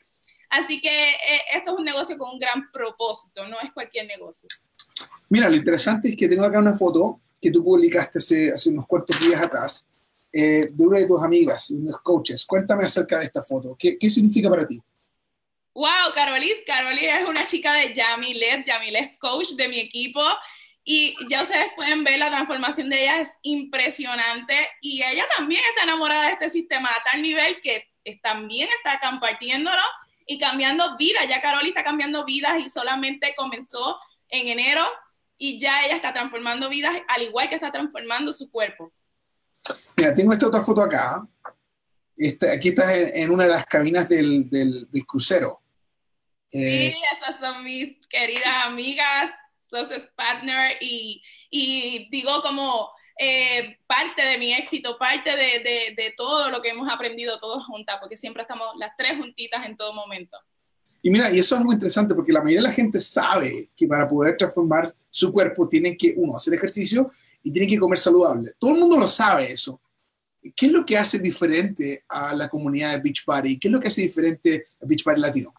Así 0.50 0.80
que 0.80 1.11
eh, 1.11 1.42
esto 1.54 1.75
es 1.75 1.78
un 1.78 1.85
negocio 1.85 2.18
con 2.18 2.32
un 2.32 2.40
gran 2.40 2.73
propósito, 2.73 3.46
no 3.46 3.61
es 3.61 3.70
cualquier 3.70 4.06
negocio. 4.06 4.49
Mira, 5.28 5.49
lo 5.49 5.54
interesante 5.54 6.08
es 6.08 6.16
que 6.16 6.28
tengo 6.28 6.44
acá 6.44 6.58
una 6.58 6.75
foto 6.75 7.20
que 7.40 7.52
tú 7.52 7.62
publicaste 7.62 8.18
hace, 8.18 8.52
hace 8.52 8.70
unos 8.70 8.87
cuantos 8.88 9.20
días 9.20 9.40
atrás 9.40 9.88
eh, 10.38 10.68
de 10.70 10.86
una 10.86 10.98
de 10.98 11.06
tus 11.06 11.22
amigas, 11.22 11.70
unos 11.70 11.98
coaches. 12.00 12.44
Cuéntame 12.44 12.84
acerca 12.84 13.18
de 13.18 13.24
esta 13.24 13.42
foto. 13.42 13.74
¿Qué, 13.78 13.96
qué 13.96 14.10
significa 14.10 14.50
para 14.50 14.66
ti? 14.66 14.78
Wow, 15.72 16.12
Carolis. 16.14 16.56
Carolis 16.66 17.08
es 17.20 17.24
una 17.24 17.46
chica 17.46 17.72
de 17.72 17.94
Yamilet. 17.94 18.66
Yamilet 18.66 19.02
es 19.02 19.18
coach 19.18 19.52
de 19.52 19.66
mi 19.66 19.78
equipo. 19.80 20.20
Y 20.84 21.16
ya 21.30 21.42
ustedes 21.42 21.68
pueden 21.74 22.04
ver 22.04 22.18
la 22.18 22.28
transformación 22.28 22.90
de 22.90 23.04
ella 23.04 23.22
es 23.22 23.30
impresionante 23.42 24.68
y 24.82 25.02
ella 25.02 25.24
también 25.36 25.62
está 25.70 25.84
enamorada 25.84 26.26
de 26.26 26.32
este 26.32 26.50
sistema 26.50 26.90
a 26.90 27.02
tal 27.10 27.22
nivel 27.22 27.58
que 27.62 27.88
también 28.22 28.68
está 28.76 29.00
compartiéndolo 29.00 29.82
y 30.26 30.38
cambiando 30.38 30.98
vidas. 30.98 31.26
Ya 31.28 31.40
Carol 31.40 31.66
está 31.66 31.82
cambiando 31.82 32.26
vidas 32.26 32.58
y 32.58 32.68
solamente 32.68 33.34
comenzó 33.34 33.98
en 34.28 34.48
enero 34.48 34.86
y 35.38 35.58
ya 35.58 35.84
ella 35.86 35.96
está 35.96 36.12
transformando 36.12 36.68
vidas 36.68 36.94
al 37.08 37.22
igual 37.22 37.48
que 37.48 37.54
está 37.54 37.72
transformando 37.72 38.34
su 38.34 38.50
cuerpo. 38.50 38.92
Mira, 39.96 40.14
tengo 40.14 40.32
esta 40.32 40.48
otra 40.48 40.62
foto 40.62 40.82
acá. 40.82 41.26
Esta, 42.16 42.52
aquí 42.52 42.68
estás 42.70 42.92
en, 42.92 43.30
una 43.30 43.44
de 43.44 43.50
las 43.50 43.66
cabinas 43.66 44.08
del, 44.08 44.48
del, 44.48 44.88
crucero. 45.06 45.60
Sí, 46.48 46.58
eh, 46.58 46.94
estas 47.12 47.40
son 47.40 47.62
mis 47.64 47.96
queridas 48.08 48.64
amigas 48.64 49.30
entonces 49.70 50.08
partner 50.14 50.72
y, 50.80 51.22
y 51.50 52.08
digo 52.10 52.40
como 52.40 52.90
eh, 53.18 53.78
parte 53.86 54.22
de 54.22 54.38
mi 54.38 54.52
éxito, 54.52 54.96
parte 54.98 55.30
de, 55.30 55.60
de, 55.60 55.94
de, 55.96 56.14
todo 56.16 56.50
lo 56.50 56.60
que 56.60 56.70
hemos 56.70 56.88
aprendido 56.88 57.38
todos 57.38 57.64
juntas, 57.64 57.96
porque 58.00 58.16
siempre 58.16 58.42
estamos 58.42 58.68
las 58.78 58.92
tres 58.96 59.16
juntitas 59.16 59.64
en 59.66 59.76
todo 59.76 59.92
momento. 59.92 60.38
Y 61.02 61.10
mira, 61.10 61.30
y 61.30 61.38
eso 61.38 61.54
es 61.54 61.60
algo 61.60 61.72
interesante 61.72 62.14
porque 62.14 62.32
la 62.32 62.40
mayoría 62.40 62.62
de 62.62 62.68
la 62.68 62.75
gente 62.75 63.00
sabe 63.00 63.70
que 63.76 63.86
para 63.86 64.08
poder 64.08 64.36
transformar 64.36 64.94
su 65.08 65.32
cuerpo 65.32 65.68
tienen 65.68 65.96
que, 65.96 66.14
uno, 66.16 66.36
hacer 66.36 66.54
ejercicio 66.54 67.08
y 67.46 67.52
tienen 67.52 67.70
que 67.70 67.78
comer 67.78 67.98
saludable. 67.98 68.52
Todo 68.58 68.72
el 68.72 68.80
mundo 68.80 68.98
lo 68.98 69.08
sabe 69.08 69.52
eso. 69.52 69.80
¿Qué 70.54 70.66
es 70.66 70.72
lo 70.72 70.84
que 70.84 70.98
hace 70.98 71.18
diferente 71.18 72.04
a 72.08 72.34
la 72.34 72.48
comunidad 72.48 72.92
de 72.92 73.00
Beach 73.00 73.24
Party? 73.24 73.58
¿Qué 73.58 73.68
es 73.68 73.72
lo 73.72 73.80
que 73.80 73.88
hace 73.88 74.02
diferente 74.02 74.64
a 74.80 74.86
Beach 74.86 75.04
Party 75.04 75.20
Latino? 75.20 75.54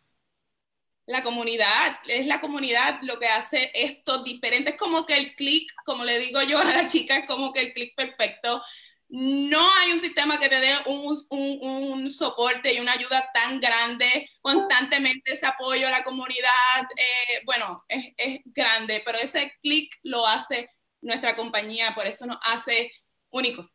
la 1.08 1.24
comunidad, 1.24 2.00
es 2.06 2.26
la 2.28 2.42
comunidad 2.42 3.00
lo 3.02 3.18
que 3.18 3.28
hace 3.28 3.72
esto 3.74 4.24
diferente. 4.24 4.72
Es 4.72 4.78
como 4.78 5.06
que 5.06 5.18
el 5.18 5.36
clic, 5.36 5.72
como 5.86 6.04
le 6.04 6.20
digo 6.20 6.42
yo 6.42 6.60
a 6.60 6.66
la 6.66 6.88
chica, 6.88 7.20
es 7.20 7.26
como 7.26 7.54
que 7.54 7.62
el 7.62 7.74
clic 7.74 7.96
perfecto. 7.96 8.62
No 9.08 9.74
hay 9.76 9.94
un 9.94 10.02
sistema 10.02 10.38
que 10.38 10.50
te 10.50 10.60
dé 10.60 10.74
un, 10.86 11.18
un, 11.30 11.60
un, 11.62 12.12
soporte 12.12 12.74
y 12.74 12.82
una 12.82 12.92
ayuda 12.92 13.30
tan 13.34 13.62
grande, 13.62 14.30
constantemente 14.42 15.32
ese 15.32 15.46
apoyo 15.46 15.88
a 15.88 15.92
la 15.92 16.04
comunidad. 16.04 16.84
Eh, 16.98 17.42
bueno, 17.46 17.86
es, 17.88 18.14
es 18.18 18.42
grande, 18.44 19.02
pero 19.06 19.18
ese 19.18 19.54
clic 19.62 19.98
lo 20.04 20.28
hace 20.28 20.70
nuestra 21.02 21.36
compañía, 21.36 21.94
por 21.96 22.06
eso 22.06 22.26
nos 22.26 22.38
hace 22.44 22.92
únicos. 23.32 23.68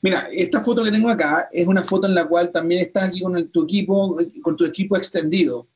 Mira, 0.00 0.28
esta 0.32 0.60
foto 0.60 0.84
que 0.84 0.90
tengo 0.90 1.08
acá 1.08 1.48
es 1.50 1.66
una 1.66 1.82
foto 1.82 2.06
en 2.06 2.14
la 2.14 2.26
cual 2.26 2.50
también 2.52 2.82
estás 2.82 3.04
aquí 3.04 3.20
con 3.20 3.48
tu 3.48 3.64
equipo, 3.64 4.16
con 4.42 4.56
tu 4.56 4.64
equipo 4.64 4.96
extendido. 4.96 5.66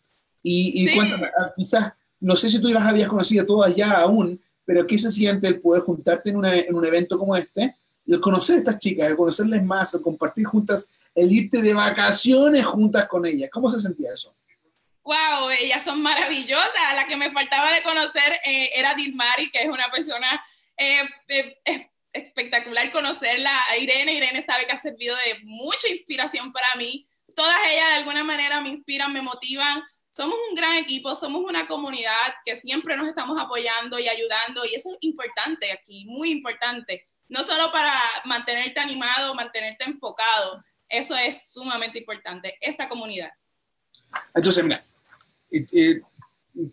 Y, 0.42 0.94
cuéntame, 0.94 1.26
ah, 1.38 1.52
quizás, 1.54 1.92
no 2.20 2.34
sé 2.36 2.48
si 2.48 2.60
tú 2.60 2.68
las 2.68 2.84
habías 2.84 3.08
conocido 3.08 3.44
todas 3.44 3.74
ya 3.74 3.92
aún, 3.92 4.40
pero 4.64 4.86
¿qué 4.86 4.96
se 4.98 5.10
siente 5.10 5.48
el 5.48 5.60
poder 5.60 5.82
juntarte 5.82 6.30
en, 6.30 6.36
un 6.36 6.84
evento 6.84 7.18
como 7.18 7.36
este? 7.36 7.76
Y 8.06 8.14
el 8.14 8.20
conocer 8.20 8.56
a 8.56 8.58
estas 8.58 8.78
chicas, 8.78 9.10
el 9.10 9.16
conocerles 9.16 9.62
más, 9.64 9.92
el 9.94 10.00
compartir 10.00 10.46
juntas, 10.46 10.90
el 11.14 11.30
irte 11.30 11.60
de 11.60 11.74
vacaciones 11.74 12.64
juntas 12.64 13.06
con 13.06 13.26
ellas. 13.26 13.50
¿Cómo 13.52 13.68
se 13.68 13.80
sentía 13.80 14.12
eso? 14.12 14.34
Wow, 15.02 15.50
ellas 15.50 15.84
son 15.84 16.02
maravillosas. 16.02 16.94
La 16.94 17.06
que 17.06 17.16
me 17.16 17.30
faltaba 17.32 17.72
de 17.72 17.82
conocer 17.82 18.40
eh, 18.44 18.70
era 18.74 18.94
Dilmari, 18.94 19.50
que 19.50 19.62
es 19.62 19.68
una 19.68 19.90
persona 19.90 20.44
eh, 20.76 21.08
eh, 21.28 21.90
espectacular 22.12 22.90
conocerla. 22.92 23.52
Irene, 23.78 24.14
Irene 24.14 24.44
sabe 24.44 24.66
que 24.66 24.72
ha 24.72 24.82
servido 24.82 25.16
de 25.16 25.40
mucha 25.44 25.88
inspiración 25.88 26.52
para 26.52 26.74
mí. 26.76 27.06
Todas 27.34 27.56
ellas 27.70 27.88
de 27.88 27.94
alguna 27.94 28.24
manera 28.24 28.60
me 28.60 28.70
inspiran, 28.70 29.12
me 29.12 29.22
motivan 29.22 29.82
somos 30.10 30.36
un 30.48 30.54
gran 30.56 30.76
equipo, 30.76 31.14
somos 31.14 31.42
una 31.44 31.66
comunidad 31.66 32.34
que 32.44 32.56
siempre 32.56 32.96
nos 32.96 33.08
estamos 33.08 33.38
apoyando 33.38 33.98
y 33.98 34.08
ayudando 34.08 34.64
y 34.64 34.74
eso 34.74 34.90
es 34.90 34.98
importante 35.02 35.70
aquí, 35.72 36.04
muy 36.06 36.32
importante. 36.32 37.08
No 37.28 37.44
solo 37.44 37.70
para 37.70 37.94
mantenerte 38.24 38.80
animado, 38.80 39.34
mantenerte 39.34 39.84
enfocado, 39.84 40.64
eso 40.88 41.16
es 41.16 41.52
sumamente 41.52 41.98
importante, 41.98 42.58
esta 42.60 42.88
comunidad. 42.88 43.30
Entonces, 44.34 44.64
mira, 44.64 44.84
eh, 45.50 45.66
eh, 45.72 46.02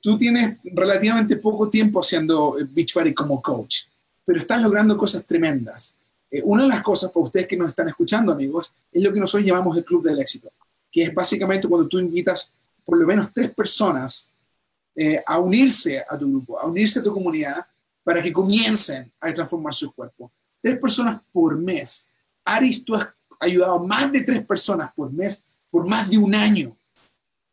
tú 0.02 0.18
tienes 0.18 0.58
relativamente 0.64 1.38
poco 1.38 1.70
tiempo 1.70 2.00
haciendo 2.02 2.58
Beachbody 2.70 3.14
como 3.14 3.42
coach, 3.42 3.84
pero 4.26 4.40
estás 4.40 4.62
logrando 4.62 4.98
cosas 4.98 5.26
tremendas. 5.26 5.98
Eh, 6.30 6.42
una 6.44 6.64
de 6.64 6.70
las 6.70 6.82
cosas 6.82 7.12
para 7.12 7.26
ustedes 7.26 7.48
que 7.48 7.58
nos 7.58 7.70
están 7.70 7.88
escuchando, 7.88 8.32
amigos, 8.32 8.74
es 8.92 9.02
lo 9.02 9.14
que 9.14 9.20
nosotros 9.20 9.46
llamamos 9.46 9.78
el 9.78 9.84
Club 9.84 10.04
del 10.04 10.20
Éxito, 10.20 10.52
que 10.92 11.04
es 11.04 11.14
básicamente 11.14 11.68
cuando 11.68 11.88
tú 11.88 12.00
invitas 12.00 12.52
por 12.84 12.98
lo 12.98 13.06
menos 13.06 13.32
tres 13.34 13.52
personas 13.52 14.30
eh, 14.96 15.22
a 15.26 15.40
unirse 15.40 16.04
a 16.08 16.18
tu 16.18 16.30
grupo, 16.30 16.60
a 16.60 16.66
unirse 16.68 17.00
a 17.00 17.04
tu 17.04 17.14
comunidad 17.14 17.66
para 18.04 18.22
que 18.22 18.34
comiencen 18.34 19.12
a 19.20 19.34
transformar 19.34 19.74
su 19.74 19.94
cuerpo. 19.94 20.32
Tres 20.62 20.80
personas 20.80 21.22
por 21.32 21.58
mes. 21.58 22.10
Aris, 22.44 22.84
tú 22.84 22.96
has 22.96 23.08
ayudado 23.40 23.76
a 23.76 23.84
más 23.84 24.12
de 24.12 24.22
tres 24.22 24.46
personas 24.46 24.92
por 24.96 25.12
mes 25.12 25.44
por 25.70 25.88
más 25.88 26.10
de 26.10 26.18
un 26.18 26.34
año. 26.34 26.76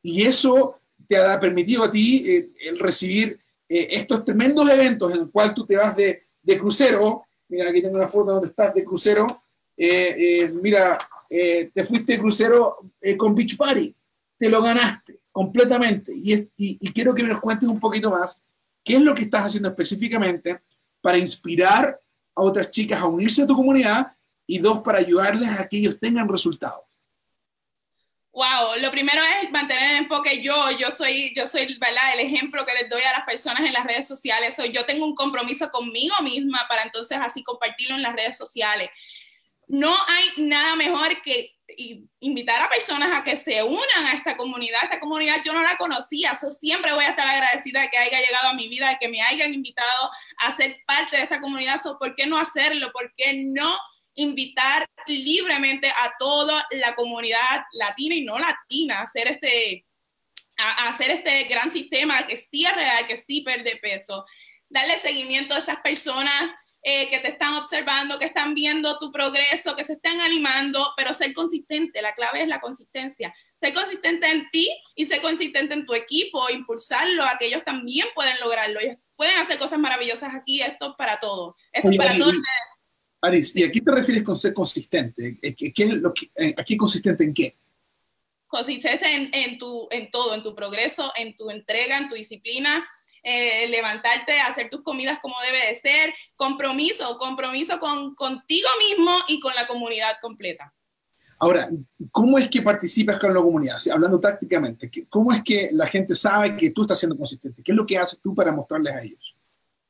Y 0.03 0.23
eso 0.23 0.79
te 1.07 1.17
ha 1.17 1.39
permitido 1.39 1.85
a 1.85 1.91
ti 1.91 2.25
eh, 2.29 2.51
el 2.67 2.79
recibir 2.79 3.39
eh, 3.69 3.89
estos 3.91 4.25
tremendos 4.25 4.69
eventos 4.69 5.13
en 5.13 5.21
el 5.21 5.31
cual 5.31 5.55
tú 5.55 5.65
te 5.65 5.77
vas 5.77 5.97
de, 5.97 6.21
crucero. 6.59 7.25
Mira, 7.49 7.71
aquí 7.71 7.83
tengo 7.83 7.97
una 7.97 8.09
foto 8.09 8.33
donde 8.33 8.49
estás 8.49 8.75
de 8.75 8.85
crucero. 8.85 9.43
mira, 10.63 10.99
te 11.29 11.85
fuiste 11.85 12.13
de 12.13 12.19
crucero 12.19 12.79
con 13.17 13.35
Beach 13.35 13.57
Party. 13.57 13.95
Te 14.37 14.49
lo 14.49 14.63
ganaste 14.63 15.21
completamente. 15.33 16.13
Y, 16.15 16.49
y, 16.57 16.93
quiero 16.93 17.15
que 17.15 17.23
nos 17.23 17.41
cuentes 17.41 17.69
un 17.69 17.81
poquito 17.81 18.11
más 18.11 18.43
qué 18.85 18.97
es 18.97 19.01
lo 19.01 19.15
que 19.15 19.23
estás 19.23 19.47
haciendo 19.47 19.69
específicamente 19.69 20.61
para 21.01 21.19
inspirar 21.19 22.01
a 22.37 22.43
otras 22.43 22.71
chicas 22.71 23.01
a 23.01 23.07
unirse 23.07 23.43
a 23.43 23.47
tu 23.47 23.57
comunidad 23.57 24.13
y 24.47 24.59
dos, 24.59 24.81
para 24.81 24.99
ayudarles 24.99 25.49
a 25.59 25.67
que 25.69 25.79
ellos 25.79 25.99
tengan 25.99 26.29
resultados? 26.29 26.85
Wow, 28.35 28.81
lo 28.81 28.91
primero 28.91 29.23
es 29.41 29.49
mantener 29.53 29.93
el 29.93 29.97
enfoque 29.99 30.43
yo, 30.43 30.73
yo 30.73 30.91
soy, 30.91 31.33
yo 31.37 31.47
soy, 31.47 31.79
¿verdad? 31.79 32.15
El 32.15 32.21
ejemplo 32.21 32.67
que 32.67 32.75
les 32.75 32.91
doy 32.91 33.03
a 33.03 33.13
las 33.13 33.25
personas 33.25 33.61
en 33.61 33.73
las 33.73 33.85
redes 33.85 34.09
sociales, 34.09 34.57
yo 34.73 34.85
tengo 34.85 35.07
un 35.07 35.15
compromiso 35.15 35.71
conmigo 35.71 36.17
misma 36.21 36.67
para 36.69 36.83
entonces 36.83 37.17
así 37.21 37.45
compartirlo 37.45 37.95
en 37.95 38.03
las 38.03 38.17
redes 38.17 38.37
sociales. 38.37 38.91
No 39.69 39.97
hay 40.09 40.45
nada 40.45 40.75
mejor 40.75 41.23
que 41.23 41.55
invitar 42.19 42.61
a 42.61 42.69
personas 42.69 43.13
a 43.13 43.23
que 43.23 43.37
se 43.37 43.63
unan 43.63 44.07
a 44.07 44.15
esta 44.15 44.37
comunidad. 44.37 44.81
Esta 44.83 44.99
comunidad 44.99 45.37
yo 45.45 45.53
no 45.53 45.63
la 45.63 45.77
conocía, 45.77 46.37
so 46.41 46.51
siempre 46.51 46.93
voy 46.93 47.05
a 47.05 47.11
estar 47.11 47.29
agradecida 47.29 47.83
de 47.83 47.89
que 47.89 47.99
haya 47.99 48.19
llegado 48.19 48.49
a 48.49 48.55
mi 48.55 48.69
vida, 48.69 48.91
de 48.91 48.99
que 48.99 49.09
me 49.09 49.23
hayan 49.23 49.55
invitado 49.55 50.11
a 50.39 50.57
ser 50.57 50.83
parte 50.89 51.17
de 51.17 51.23
esta 51.23 51.41
comunidad. 51.41 51.81
So, 51.83 51.99
¿Por 52.01 52.17
qué 52.17 52.27
no 52.27 52.37
hacerlo? 52.37 52.91
¿Por 52.93 53.15
qué 53.17 53.33
no 53.45 53.79
invitar 54.15 54.87
libremente 55.07 55.89
a 55.89 56.15
toda 56.19 56.67
la 56.71 56.95
comunidad 56.95 57.65
latina 57.73 58.15
y 58.15 58.25
no 58.25 58.39
latina 58.39 59.01
a 59.01 59.03
hacer 59.03 59.29
este, 59.29 59.87
a, 60.59 60.89
hacer 60.89 61.11
este 61.11 61.45
gran 61.45 61.71
sistema 61.71 62.27
que 62.27 62.39
sí 62.39 62.65
es 62.65 62.75
real, 62.75 63.07
que 63.07 63.23
sí 63.27 63.43
pierde 63.43 63.77
peso? 63.77 64.25
Darle 64.69 64.99
seguimiento 64.99 65.55
a 65.55 65.59
esas 65.59 65.79
personas 65.79 66.51
eh, 66.87 67.09
que 67.09 67.19
te 67.21 67.29
están 67.29 67.55
observando, 67.55 68.19
que 68.19 68.27
están 68.27 68.53
viendo 68.53 68.99
tu 68.99 69.11
progreso, 69.11 69.75
que 69.75 69.85
se 69.85 69.95
están 69.95 70.21
animando, 70.21 70.93
pero 70.99 71.15
ser 71.15 71.33
consistente, 71.33 72.03
la 72.03 72.15
clave 72.15 72.43
es 72.43 72.49
la 72.49 72.61
consistencia. 72.61 73.35
Ser 73.59 73.73
consistente 73.73 74.31
en 74.31 74.51
ti 74.51 74.69
y 74.95 75.07
ser 75.07 75.23
consistente 75.23 75.73
en 75.73 75.87
tu 75.87 75.95
equipo, 75.95 76.51
impulsarlo 76.51 77.25
a 77.25 77.39
que 77.39 77.47
ellos 77.47 77.65
también 77.65 78.09
pueden 78.15 78.39
lograrlo. 78.39 78.81
Ellos 78.81 78.99
pueden 79.17 79.39
hacer 79.39 79.59
cosas 79.59 79.79
maravillosas 79.79 80.35
aquí, 80.35 80.61
esto 80.61 80.91
es 80.91 80.95
para 80.99 81.19
todos. 81.19 81.55
Esto 81.73 81.91
es 81.91 81.97
para 81.97 82.19
todos. 82.19 82.35
Aris, 83.25 83.57
¿y 83.57 83.65
a 83.65 83.71
qué 83.71 83.81
te 83.81 83.91
refieres 83.91 84.23
con 84.23 84.37
ser 84.37 84.53
consistente? 84.53 85.37
¿Qué, 85.41 85.73
qué, 85.73 85.87
lo 85.87 86.13
que, 86.13 86.31
eh, 86.37 86.55
¿Aquí 86.57 86.77
consistente 86.77 87.25
en 87.25 87.35
qué? 87.35 87.57
Consistente 88.47 89.07
en, 89.13 89.31
en, 89.33 89.59
tu, 89.59 89.89
en 89.91 90.11
todo, 90.11 90.35
en 90.35 90.43
tu 90.43 90.55
progreso, 90.55 91.13
en 91.17 91.35
tu 91.35 91.51
entrega, 91.51 91.99
en 91.99 92.09
tu 92.09 92.15
disciplina, 92.15 92.87
eh, 93.23 93.67
levantarte, 93.69 94.39
hacer 94.41 94.69
tus 94.69 94.83
comidas 94.83 95.19
como 95.21 95.35
debe 95.41 95.71
de 95.71 95.77
ser, 95.77 96.15
compromiso, 96.37 97.17
compromiso 97.17 97.79
con, 97.79 98.15
contigo 98.15 98.69
mismo 98.91 99.17
y 99.29 99.41
con 99.41 99.55
la 99.55 99.67
comunidad 99.67 100.17
completa. 100.21 100.75
Ahora, 101.39 101.69
¿cómo 102.11 102.39
es 102.39 102.49
que 102.49 102.63
participas 102.63 103.19
con 103.19 103.33
la 103.33 103.41
comunidad? 103.41 103.77
hablando 103.93 104.21
tácticamente, 104.21 104.91
¿cómo 105.09 105.33
es 105.33 105.43
que 105.43 105.71
la 105.73 105.87
gente 105.87 106.15
sabe 106.15 106.57
que 106.57 106.71
tú 106.71 106.83
estás 106.83 106.99
siendo 106.99 107.17
consistente? 107.17 107.63
¿Qué 107.63 107.73
es 107.73 107.77
lo 107.77 107.87
que 107.87 107.97
haces 107.97 108.21
tú 108.21 108.35
para 108.35 108.53
mostrarles 108.53 108.95
a 108.95 109.03
ellos? 109.03 109.35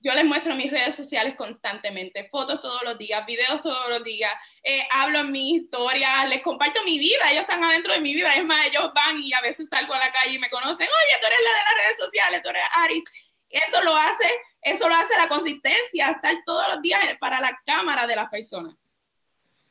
Yo 0.05 0.13
les 0.13 0.25
muestro 0.25 0.55
mis 0.55 0.71
redes 0.71 0.95
sociales 0.95 1.35
constantemente, 1.35 2.29
fotos 2.31 2.61
todos 2.61 2.83
los 2.85 2.99
días, 2.99 3.25
videos 3.27 3.63
todos 3.63 3.89
los 3.89 4.05
días, 4.05 4.31
eh, 4.63 4.83
hablo 4.91 5.21
en 5.21 5.33
mis 5.33 5.63
historias, 5.63 6.29
les 6.29 6.43
comparto 6.43 6.85
mi 6.85 6.99
vida, 6.99 7.31
ellos 7.31 7.41
están 7.41 7.65
adentro 7.65 7.95
de 7.95 8.01
mi 8.01 8.15
vida, 8.15 8.35
es 8.35 8.45
más, 8.45 8.67
ellos 8.67 8.91
van 8.95 9.19
y 9.19 9.33
a 9.33 9.41
veces 9.41 9.67
salgo 9.71 9.95
a 9.95 9.99
la 9.99 10.13
calle 10.13 10.35
y 10.35 10.39
me 10.39 10.51
conocen, 10.51 10.87
oye, 10.87 11.19
tú 11.21 11.27
eres 11.27 11.39
la 11.43 11.51
de 11.51 11.65
las 11.65 11.87
redes 11.87 11.99
sociales, 12.05 12.43
tú 12.43 12.51
eres 12.51 12.63
Aris, 12.77 13.05
eso 13.49 13.83
lo 13.83 13.97
hace, 13.97 14.27
eso 14.61 14.89
lo 14.89 14.95
hace 14.95 15.17
la 15.17 15.29
consistencia, 15.29 16.11
estar 16.11 16.37
todos 16.45 16.65
los 16.75 16.83
días 16.83 17.01
para 17.19 17.41
la 17.41 17.59
cámara 17.65 18.07
de 18.07 18.17
las 18.17 18.29
personas. 18.29 18.75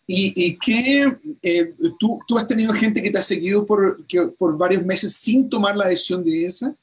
¿Y, 0.08 0.34
y 0.36 0.58
qué, 0.58 1.16
eh, 1.44 1.74
tú, 2.00 2.20
tú, 2.28 2.38
has 2.40 2.48
tenido 2.48 2.74
gente 2.74 3.02
que 3.04 3.12
te 3.12 3.20
ha 3.20 3.24
seguido 3.24 3.66
por, 3.66 4.06
que, 4.08 4.24
por 4.24 4.58
varios 4.58 4.84
meses 4.84 5.14
sin 5.16 5.48
tomar 5.48 5.78
la 5.78 5.88
decisión 5.88 6.24
de 6.26 6.32
irse? 6.32 6.74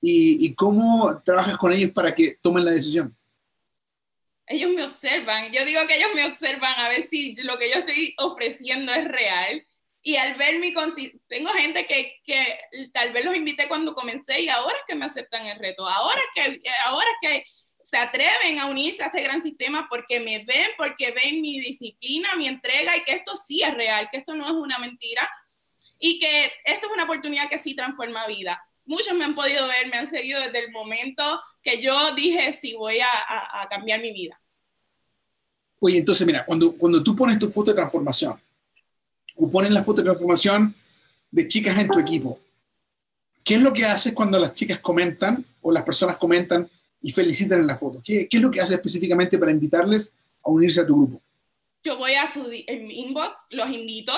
¿Y, 0.00 0.46
¿Y 0.46 0.54
cómo 0.54 1.20
trabajas 1.24 1.56
con 1.56 1.72
ellos 1.72 1.90
para 1.90 2.14
que 2.14 2.38
tomen 2.40 2.64
la 2.64 2.70
decisión? 2.72 3.16
Ellos 4.46 4.70
me 4.70 4.84
observan, 4.84 5.52
yo 5.52 5.64
digo 5.64 5.86
que 5.86 5.96
ellos 5.96 6.10
me 6.14 6.24
observan 6.24 6.72
a 6.78 6.88
ver 6.88 7.06
si 7.10 7.36
lo 7.42 7.58
que 7.58 7.68
yo 7.68 7.76
estoy 7.80 8.14
ofreciendo 8.16 8.92
es 8.92 9.06
real 9.06 9.66
y 10.02 10.16
al 10.16 10.36
ver 10.36 10.58
mi 10.58 10.72
tengo 11.26 11.50
gente 11.50 11.86
que, 11.86 12.20
que, 12.24 12.58
tal 12.94 13.12
vez 13.12 13.24
los 13.24 13.36
invité 13.36 13.68
cuando 13.68 13.94
comencé 13.94 14.40
y 14.40 14.48
ahora 14.48 14.76
es 14.78 14.84
que 14.86 14.94
me 14.94 15.04
aceptan 15.04 15.46
el 15.46 15.58
reto, 15.58 15.86
ahora 15.86 16.20
que, 16.34 16.62
ahora 16.86 17.10
que 17.20 17.44
se 17.82 17.96
atreven 17.96 18.58
a 18.58 18.66
unirse 18.66 19.02
a 19.02 19.06
este 19.06 19.22
gran 19.22 19.42
sistema 19.42 19.86
porque 19.90 20.20
me 20.20 20.44
ven, 20.44 20.70
porque 20.76 21.10
ven 21.10 21.40
mi 21.40 21.60
disciplina, 21.60 22.36
mi 22.36 22.46
entrega 22.46 22.96
y 22.96 23.02
que 23.02 23.12
esto 23.12 23.34
sí 23.36 23.62
es 23.62 23.74
real, 23.74 24.08
que 24.10 24.18
esto 24.18 24.34
no 24.34 24.46
es 24.46 24.52
una 24.52 24.78
mentira 24.78 25.28
y 25.98 26.18
que 26.18 26.52
esto 26.64 26.86
es 26.86 26.92
una 26.92 27.04
oportunidad 27.04 27.48
que 27.48 27.58
sí 27.58 27.74
transforma 27.74 28.26
vida. 28.26 28.62
Muchos 28.88 29.14
me 29.14 29.24
han 29.24 29.34
podido 29.34 29.68
ver, 29.68 29.86
me 29.88 29.98
han 29.98 30.10
seguido 30.10 30.40
desde 30.40 30.64
el 30.64 30.72
momento 30.72 31.40
que 31.62 31.80
yo 31.80 32.14
dije, 32.14 32.52
sí, 32.54 32.72
voy 32.72 33.00
a, 33.00 33.06
a, 33.06 33.62
a 33.62 33.68
cambiar 33.68 34.00
mi 34.00 34.12
vida. 34.12 34.40
Oye, 35.78 35.98
entonces 35.98 36.26
mira, 36.26 36.44
cuando, 36.46 36.72
cuando 36.72 37.04
tú 37.04 37.14
pones 37.14 37.38
tu 37.38 37.48
foto 37.48 37.70
de 37.70 37.76
transformación, 37.76 38.40
o 39.36 39.48
ponen 39.48 39.74
la 39.74 39.84
foto 39.84 40.00
de 40.00 40.06
transformación 40.06 40.74
de 41.30 41.46
chicas 41.46 41.78
en 41.78 41.88
tu 41.88 41.98
equipo. 41.98 42.40
¿Qué 43.44 43.54
es 43.56 43.60
lo 43.60 43.72
que 43.72 43.84
haces 43.84 44.12
cuando 44.12 44.38
las 44.38 44.54
chicas 44.54 44.80
comentan 44.80 45.44
o 45.62 45.70
las 45.70 45.82
personas 45.82 46.16
comentan 46.16 46.68
y 47.00 47.12
felicitan 47.12 47.60
en 47.60 47.66
la 47.66 47.76
foto? 47.76 48.00
¿Qué, 48.02 48.26
qué 48.26 48.38
es 48.38 48.42
lo 48.42 48.50
que 48.50 48.60
haces 48.60 48.76
específicamente 48.76 49.38
para 49.38 49.52
invitarles 49.52 50.14
a 50.42 50.50
unirse 50.50 50.80
a 50.80 50.86
tu 50.86 50.96
grupo? 50.96 51.22
Yo 51.84 51.96
voy 51.96 52.14
a 52.14 52.32
su 52.32 52.50
inbox, 52.50 53.36
los 53.50 53.70
invito, 53.70 54.12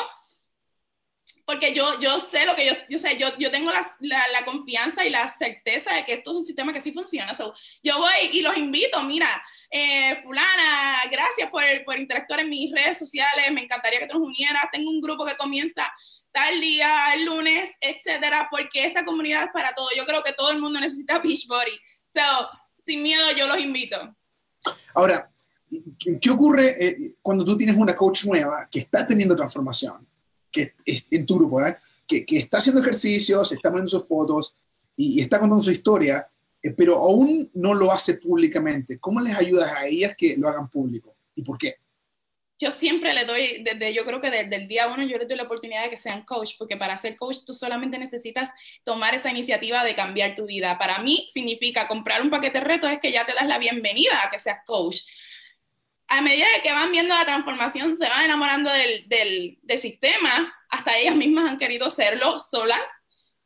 porque 1.51 1.75
yo, 1.75 1.99
yo 1.99 2.21
sé 2.31 2.47
lo 2.47 2.55
que 2.55 2.65
yo, 2.65 2.73
yo 2.89 2.97
sé, 2.97 3.17
yo, 3.17 3.37
yo 3.37 3.51
tengo 3.51 3.73
la, 3.73 3.83
la, 3.99 4.45
confianza 4.45 5.05
y 5.05 5.11
la 5.11 5.35
certeza 5.37 5.93
de 5.93 6.05
que 6.05 6.13
esto 6.13 6.31
es 6.31 6.37
un 6.37 6.45
sistema 6.45 6.73
que 6.73 6.81
sí 6.81 6.93
funciona. 6.93 7.37
yo 7.83 7.99
voy 7.99 8.31
y 8.33 8.41
los 8.41 8.57
invito, 8.57 9.03
mira, 9.03 9.27
eh, 9.69 10.21
fulana, 10.23 11.03
gracias 11.11 11.51
por, 11.51 11.65
por 11.85 11.99
interactuar 11.99 12.39
en 12.39 12.51
mis 12.51 12.73
redes 12.73 13.01
sociales, 13.01 13.51
me 13.51 13.65
encantaría 13.65 13.99
que 13.99 14.07
te 14.07 14.13
nos 14.13 14.23
unieras, 14.23 14.67
tengo 14.71 14.93
un 14.93 15.01
grupo 15.01 15.27
que 15.27 15.37
comienza 15.37 15.93
tal 16.31 16.61
día, 16.61 17.15
el 17.15 17.25
lunes, 17.25 17.75
etcétera, 17.81 18.47
porque 18.49 18.87
esta 18.87 19.05
comunidad 19.05 19.47
es 19.47 19.51
para 19.53 19.75
todo. 19.75 19.89
Yo 19.97 20.05
creo 20.07 20.23
que 20.23 20.33
todo 20.33 20.53
el 20.53 20.61
mundo 20.61 20.79
necesita 20.79 21.19
Beachbody. 21.25 21.73
So, 22.15 22.49
sin 22.87 23.03
miedo, 23.03 23.29
yo 23.33 23.49
los 23.49 23.59
invito. 23.59 23.97
Ahora, 24.95 25.29
¿qué 25.99 26.31
ocurre 26.31 26.87
eh, 26.87 27.15
cuando 27.21 27.45
tú 27.45 27.57
tienes 27.57 27.77
una 27.77 27.97
coach 27.97 28.25
nueva 28.27 28.69
que 28.71 28.79
está 28.79 29.05
teniendo 29.05 29.35
transformación, 29.35 30.07
que 30.51 30.75
en 30.87 31.27
tu 31.27 31.37
grupo, 31.37 31.65
¿eh? 31.65 31.77
que, 32.07 32.25
que, 32.25 32.39
está 32.39 32.59
haciendo 32.59 32.81
ejercicios, 32.81 33.53
está 33.53 33.71
poniendo 33.71 33.91
sus 33.91 34.07
fotos 34.07 34.55
y, 34.97 35.19
y 35.19 35.21
está 35.21 35.39
contando 35.39 35.63
su 35.63 35.71
historia? 35.71 36.29
Eh, 36.63 36.73
pero 36.77 36.97
aún 36.97 37.51
no 37.55 37.75
lo 37.75 37.91
hace 37.91 38.15
públicamente. 38.15 38.99
¿Cómo 38.99 39.21
les 39.21 39.37
ayudas 39.37 39.73
a 39.73 39.87
ellas 39.87 40.15
que 40.17 40.37
lo 40.37 40.49
hagan 40.49 40.69
público? 40.69 41.15
¿Y 41.35 41.43
por 41.43 41.57
qué? 41.57 41.77
Yo 42.59 42.71
siempre 42.71 43.15
le 43.15 43.25
doy, 43.25 43.63
desde 43.63 43.95
yo 43.95 44.05
creo 44.05 44.21
que 44.21 44.31
desde 44.31 44.55
el 44.55 44.69
día 44.69 44.87
uno, 44.87 45.03
yo 45.03 45.17
les 45.17 45.27
doy 45.27 45.39
la 45.39 45.45
oportunidad 45.45 45.85
de 45.85 45.89
que 45.89 45.97
sean 45.97 46.27
coach, 46.27 46.57
porque 46.59 46.77
para 46.77 46.99
ser 46.99 47.17
coach 47.17 47.39
tú 47.47 47.55
solamente 47.55 47.99
necesitas 47.99 48.51
tomar 48.85 49.15
esa 49.15 49.31
iniciativa 49.31 49.83
de 49.83 49.95
cambiar 49.95 50.35
tu 50.35 50.45
vida. 50.45 50.77
Para 50.77 50.99
mí 50.99 51.27
significa 51.33 51.89
comprar 51.89 52.21
un 52.21 52.29
paquete 52.29 52.59
de 52.59 52.65
retos, 52.65 52.91
es 52.91 52.99
que 52.99 53.13
ya 53.13 53.25
te 53.25 53.33
das 53.33 53.47
la 53.47 53.59
bienvenida 53.59 54.13
a 54.23 54.31
que 54.31 54.39
seas 54.39 54.59
coach. 54.67 54.99
A 56.11 56.21
medida 56.21 56.47
que 56.63 56.73
van 56.73 56.93
viendo 56.93 57.15
la 57.15 57.25
transformación, 57.25 57.97
se 57.99 58.09
van 58.09 58.25
enamorando 58.25 58.71
del, 58.71 59.09
del, 59.09 59.59
del 59.63 59.79
sistema, 59.79 60.55
hasta 60.69 60.99
ellas 60.99 61.17
mismas 61.17 61.49
han 61.49 61.57
querido 61.57 61.89
serlo 61.89 62.41
solas 62.41 62.83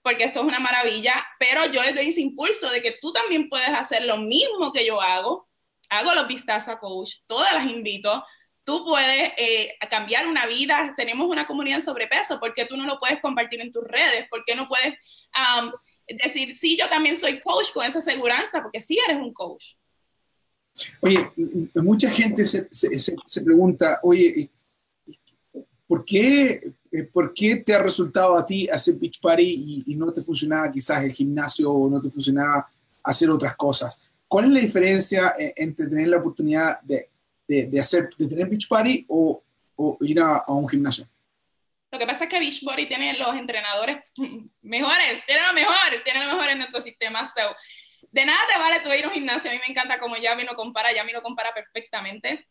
porque 0.04 0.24
esto 0.24 0.40
es 0.40 0.46
una 0.46 0.60
maravilla, 0.60 1.14
pero 1.38 1.64
yo 1.64 1.82
les 1.82 1.94
doy 1.94 2.08
ese 2.08 2.20
impulso 2.20 2.68
de 2.68 2.82
que 2.82 2.98
tú 3.00 3.10
también 3.10 3.48
puedes 3.48 3.70
hacer 3.70 4.04
lo 4.04 4.18
mismo 4.18 4.70
que 4.70 4.84
yo 4.84 5.00
hago. 5.00 5.48
Hago 5.88 6.12
los 6.12 6.28
vistazos 6.28 6.74
a 6.74 6.78
coach, 6.78 7.20
todas 7.26 7.54
las 7.54 7.66
invito. 7.66 8.22
Tú 8.64 8.84
puedes 8.84 9.32
eh, 9.38 9.74
cambiar 9.88 10.26
una 10.26 10.44
vida. 10.44 10.92
Tenemos 10.94 11.26
una 11.26 11.46
comunidad 11.46 11.78
en 11.78 11.84
sobrepeso. 11.86 12.38
¿Por 12.38 12.52
qué 12.52 12.66
tú 12.66 12.76
no 12.76 12.84
lo 12.84 13.00
puedes 13.00 13.18
compartir 13.20 13.62
en 13.62 13.72
tus 13.72 13.82
redes? 13.84 14.28
¿Por 14.28 14.44
qué 14.44 14.54
no 14.54 14.68
puedes 14.68 14.94
decir, 16.06 16.54
sí, 16.54 16.76
yo 16.76 16.86
también 16.90 17.18
soy 17.18 17.40
coach 17.40 17.72
con 17.72 17.86
esa 17.86 18.02
seguridad? 18.02 18.44
Porque 18.52 18.82
sí 18.82 18.98
eres 19.08 19.16
un 19.16 19.32
coach. 19.32 19.64
Oye, 21.00 21.32
mucha 21.76 22.10
gente 22.10 22.44
se, 22.44 22.66
se, 22.70 23.16
se 23.24 23.42
pregunta, 23.42 24.00
oye, 24.02 24.50
¿por 25.86 26.04
qué 26.04 26.74
eh, 26.94 27.02
¿por 27.12 27.34
qué 27.34 27.56
te 27.56 27.74
ha 27.74 27.82
resultado 27.82 28.36
a 28.38 28.46
ti 28.46 28.68
hacer 28.68 28.94
Beach 28.94 29.18
Party 29.20 29.82
y, 29.84 29.96
no 29.96 30.12
te 30.12 30.22
funcionaba 30.22 30.70
quizás 30.70 31.02
el 31.02 31.12
gimnasio 31.12 31.68
o 31.72 31.90
no 31.90 32.00
te 32.00 32.08
funcionaba 32.08 32.68
hacer 33.02 33.28
otras 33.30 33.56
cosas? 33.56 33.98
¿Cuál 34.28 34.44
es 34.44 34.50
la 34.52 34.60
diferencia 34.60 35.34
eh, 35.36 35.52
entre 35.56 35.88
tener 35.88 36.06
la 36.06 36.18
oportunidad 36.18 36.80
de, 36.82 37.10
de, 37.48 37.80
hacer, 37.80 38.10
de 38.16 38.28
tener 38.28 38.48
Beach 38.48 38.68
Party 38.68 39.04
o, 39.08 39.42
o 39.74 39.98
ir 40.02 40.20
a, 40.20 40.44
un 40.46 40.68
gimnasio? 40.68 41.04
Lo 41.90 41.98
que 41.98 42.06
pasa 42.06 42.24
es 42.24 42.30
que 42.30 42.38
Beachbody 42.38 42.86
tiene 42.86 43.18
los 43.18 43.34
entrenadores 43.34 43.98
mejores, 44.62 45.26
tiene 45.26 45.46
lo 45.48 45.52
mejor, 45.52 45.74
tiene 46.04 46.26
lo 46.26 46.32
mejor 46.34 46.50
en 46.50 46.58
nuestro 46.58 46.80
sistema. 46.80 47.32
De 48.14 48.24
nada 48.24 48.40
te 48.52 48.58
vale 48.58 48.80
tú 48.80 48.92
ir 48.92 49.04
a 49.04 49.08
un 49.08 49.14
gimnasio. 49.14 49.50
A 49.50 49.54
mí 49.54 49.60
me 49.60 49.72
encanta 49.72 49.98
como 49.98 50.16
ya 50.16 50.34
lo 50.34 50.54
compara, 50.54 50.92
ya 50.92 51.04
lo 51.04 51.22
compara 51.22 51.52
perfectamente. 51.52 52.46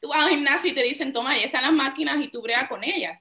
Tú 0.00 0.08
vas 0.08 0.20
a 0.20 0.24
un 0.24 0.30
gimnasio 0.30 0.70
y 0.70 0.74
te 0.74 0.82
dicen, 0.82 1.12
toma, 1.12 1.30
ahí 1.30 1.44
están 1.44 1.62
las 1.62 1.72
máquinas 1.72 2.20
y 2.22 2.28
tú 2.28 2.42
breas 2.42 2.68
con 2.68 2.82
ellas 2.82 3.18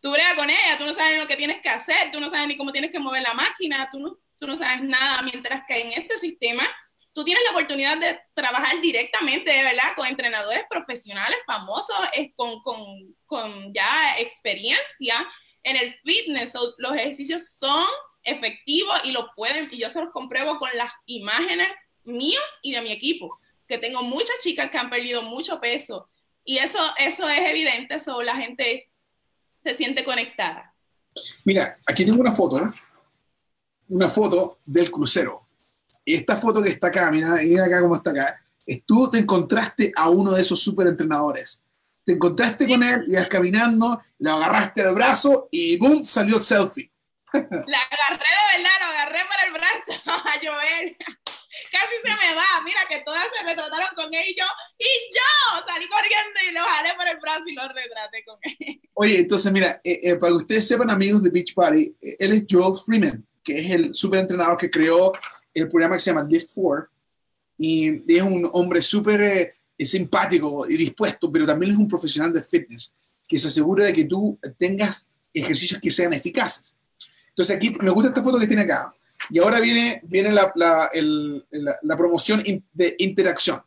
tú 0.00 0.12
bregas 0.12 0.34
con 0.34 0.48
ella, 0.48 0.78
tú 0.78 0.84
no 0.84 0.94
sabes 0.94 1.18
lo 1.18 1.26
que 1.26 1.36
tienes 1.36 1.60
que 1.60 1.68
hacer, 1.68 2.10
tú 2.12 2.20
no 2.20 2.30
sabes 2.30 2.46
ni 2.46 2.56
cómo 2.56 2.70
tienes 2.70 2.90
que 2.90 2.98
mover 2.98 3.22
la 3.22 3.34
máquina, 3.34 3.88
tú 3.90 3.98
no, 3.98 4.18
tú 4.38 4.46
no 4.46 4.56
sabes 4.56 4.82
nada, 4.82 5.22
mientras 5.22 5.62
que 5.66 5.80
en 5.80 5.92
este 6.00 6.18
sistema 6.18 6.62
tú 7.12 7.24
tienes 7.24 7.42
la 7.44 7.50
oportunidad 7.50 7.98
de 7.98 8.20
trabajar 8.34 8.80
directamente, 8.80 9.50
¿verdad? 9.64 9.94
Con 9.96 10.06
entrenadores 10.06 10.64
profesionales 10.68 11.38
famosos, 11.46 11.96
con, 12.36 12.60
con, 12.62 13.16
con 13.24 13.74
ya 13.74 14.16
experiencia 14.18 15.26
en 15.62 15.76
el 15.76 15.96
fitness. 16.04 16.52
los 16.78 16.94
ejercicios 16.94 17.56
son 17.58 17.86
efectivos 18.26 19.00
y 19.04 19.12
lo 19.12 19.30
pueden, 19.34 19.68
y 19.72 19.78
yo 19.78 19.88
se 19.88 20.00
los 20.00 20.10
compruebo 20.10 20.58
con 20.58 20.70
las 20.74 20.92
imágenes 21.06 21.68
mías 22.04 22.42
y 22.62 22.72
de 22.72 22.82
mi 22.82 22.92
equipo, 22.92 23.38
que 23.66 23.78
tengo 23.78 24.02
muchas 24.02 24.36
chicas 24.42 24.70
que 24.70 24.78
han 24.78 24.90
perdido 24.90 25.22
mucho 25.22 25.60
peso. 25.60 26.08
Y 26.44 26.58
eso, 26.58 26.78
eso 26.98 27.28
es 27.28 27.40
evidente, 27.40 27.94
eso 27.94 28.22
la 28.22 28.36
gente 28.36 28.90
se 29.58 29.74
siente 29.74 30.04
conectada. 30.04 30.74
Mira, 31.44 31.78
aquí 31.86 32.04
tengo 32.04 32.20
una 32.20 32.32
foto, 32.32 32.72
una 33.88 34.08
foto 34.08 34.58
del 34.66 34.90
crucero 34.90 35.46
esta 36.06 36.36
foto 36.36 36.62
que 36.62 36.70
está 36.70 36.86
acá, 36.86 37.10
mira, 37.10 37.34
mira 37.42 37.64
acá 37.64 37.80
cómo 37.80 37.96
está 37.96 38.10
acá, 38.10 38.40
es 38.64 38.84
tú 38.84 39.10
te 39.10 39.18
encontraste 39.18 39.92
a 39.96 40.08
uno 40.08 40.32
de 40.32 40.42
esos 40.42 40.60
super 40.60 40.86
entrenadores. 40.86 41.62
Te 42.04 42.12
encontraste 42.12 42.68
con 42.68 42.82
él, 42.84 43.02
ibas 43.08 43.26
caminando, 43.26 44.00
le 44.18 44.30
agarraste 44.30 44.82
el 44.82 44.94
brazo 44.94 45.48
y 45.50 45.76
¡boom! 45.76 46.04
salió 46.04 46.36
el 46.36 46.42
selfie. 46.42 46.90
La 47.66 47.80
agarré 47.80 48.28
de 48.30 48.44
verdad, 48.56 48.76
lo 48.80 48.86
agarré 48.86 49.20
por 49.26 49.38
el 49.46 49.52
brazo 49.52 50.02
a 50.06 50.32
Joel. 50.42 50.96
Casi 51.72 51.94
se 52.04 52.10
me 52.10 52.34
va. 52.34 52.62
Mira 52.64 52.80
que 52.88 53.00
todas 53.00 53.24
se 53.36 53.42
retrataron 53.44 53.88
con 53.94 54.12
él 54.12 54.24
y 54.28 54.36
yo, 54.36 54.44
y 54.78 54.86
yo 55.14 55.64
salí 55.66 55.88
corriendo 55.88 56.40
y 56.48 56.52
lo 56.52 56.60
jalé 56.60 56.94
por 56.94 57.08
el 57.08 57.18
brazo 57.18 57.44
y 57.46 57.54
lo 57.54 57.68
retraté 57.68 58.24
con 58.24 58.38
él. 58.42 58.80
Oye, 58.94 59.20
entonces 59.20 59.52
mira, 59.52 59.80
eh, 59.82 60.00
eh, 60.02 60.14
para 60.16 60.30
que 60.30 60.36
ustedes 60.38 60.68
sepan, 60.68 60.90
amigos 60.90 61.22
de 61.22 61.30
Beach 61.30 61.54
Party, 61.54 61.94
eh, 62.00 62.16
él 62.18 62.32
es 62.32 62.44
Joel 62.48 62.74
Freeman, 62.84 63.26
que 63.42 63.58
es 63.58 63.70
el 63.70 63.94
super 63.94 64.20
entrenador 64.20 64.56
que 64.58 64.70
creó 64.70 65.12
el 65.54 65.68
programa 65.68 65.96
que 65.96 66.00
se 66.00 66.10
llama 66.10 66.26
Lift 66.28 66.50
4 66.54 66.96
y 67.58 68.14
es 68.14 68.22
un 68.22 68.48
hombre 68.52 68.82
súper 68.82 69.22
eh, 69.22 69.84
simpático 69.84 70.68
y 70.68 70.76
dispuesto, 70.76 71.30
pero 71.30 71.46
también 71.46 71.72
es 71.72 71.78
un 71.78 71.88
profesional 71.88 72.32
de 72.32 72.42
fitness 72.42 72.94
que 73.26 73.38
se 73.38 73.48
asegura 73.48 73.84
de 73.84 73.92
que 73.92 74.04
tú 74.04 74.38
tengas 74.58 75.10
ejercicios 75.32 75.80
que 75.80 75.90
sean 75.90 76.12
eficaces. 76.12 76.76
Entonces 77.36 77.54
aquí 77.54 77.70
me 77.82 77.90
gusta 77.90 78.08
esta 78.08 78.22
foto 78.22 78.38
que 78.38 78.46
tiene 78.46 78.62
acá. 78.62 78.94
Y 79.28 79.38
ahora 79.40 79.60
viene, 79.60 80.00
viene 80.04 80.32
la, 80.32 80.50
la, 80.54 81.96
promoción 81.96 82.42
de 82.72 82.96
interacción. 82.98 83.60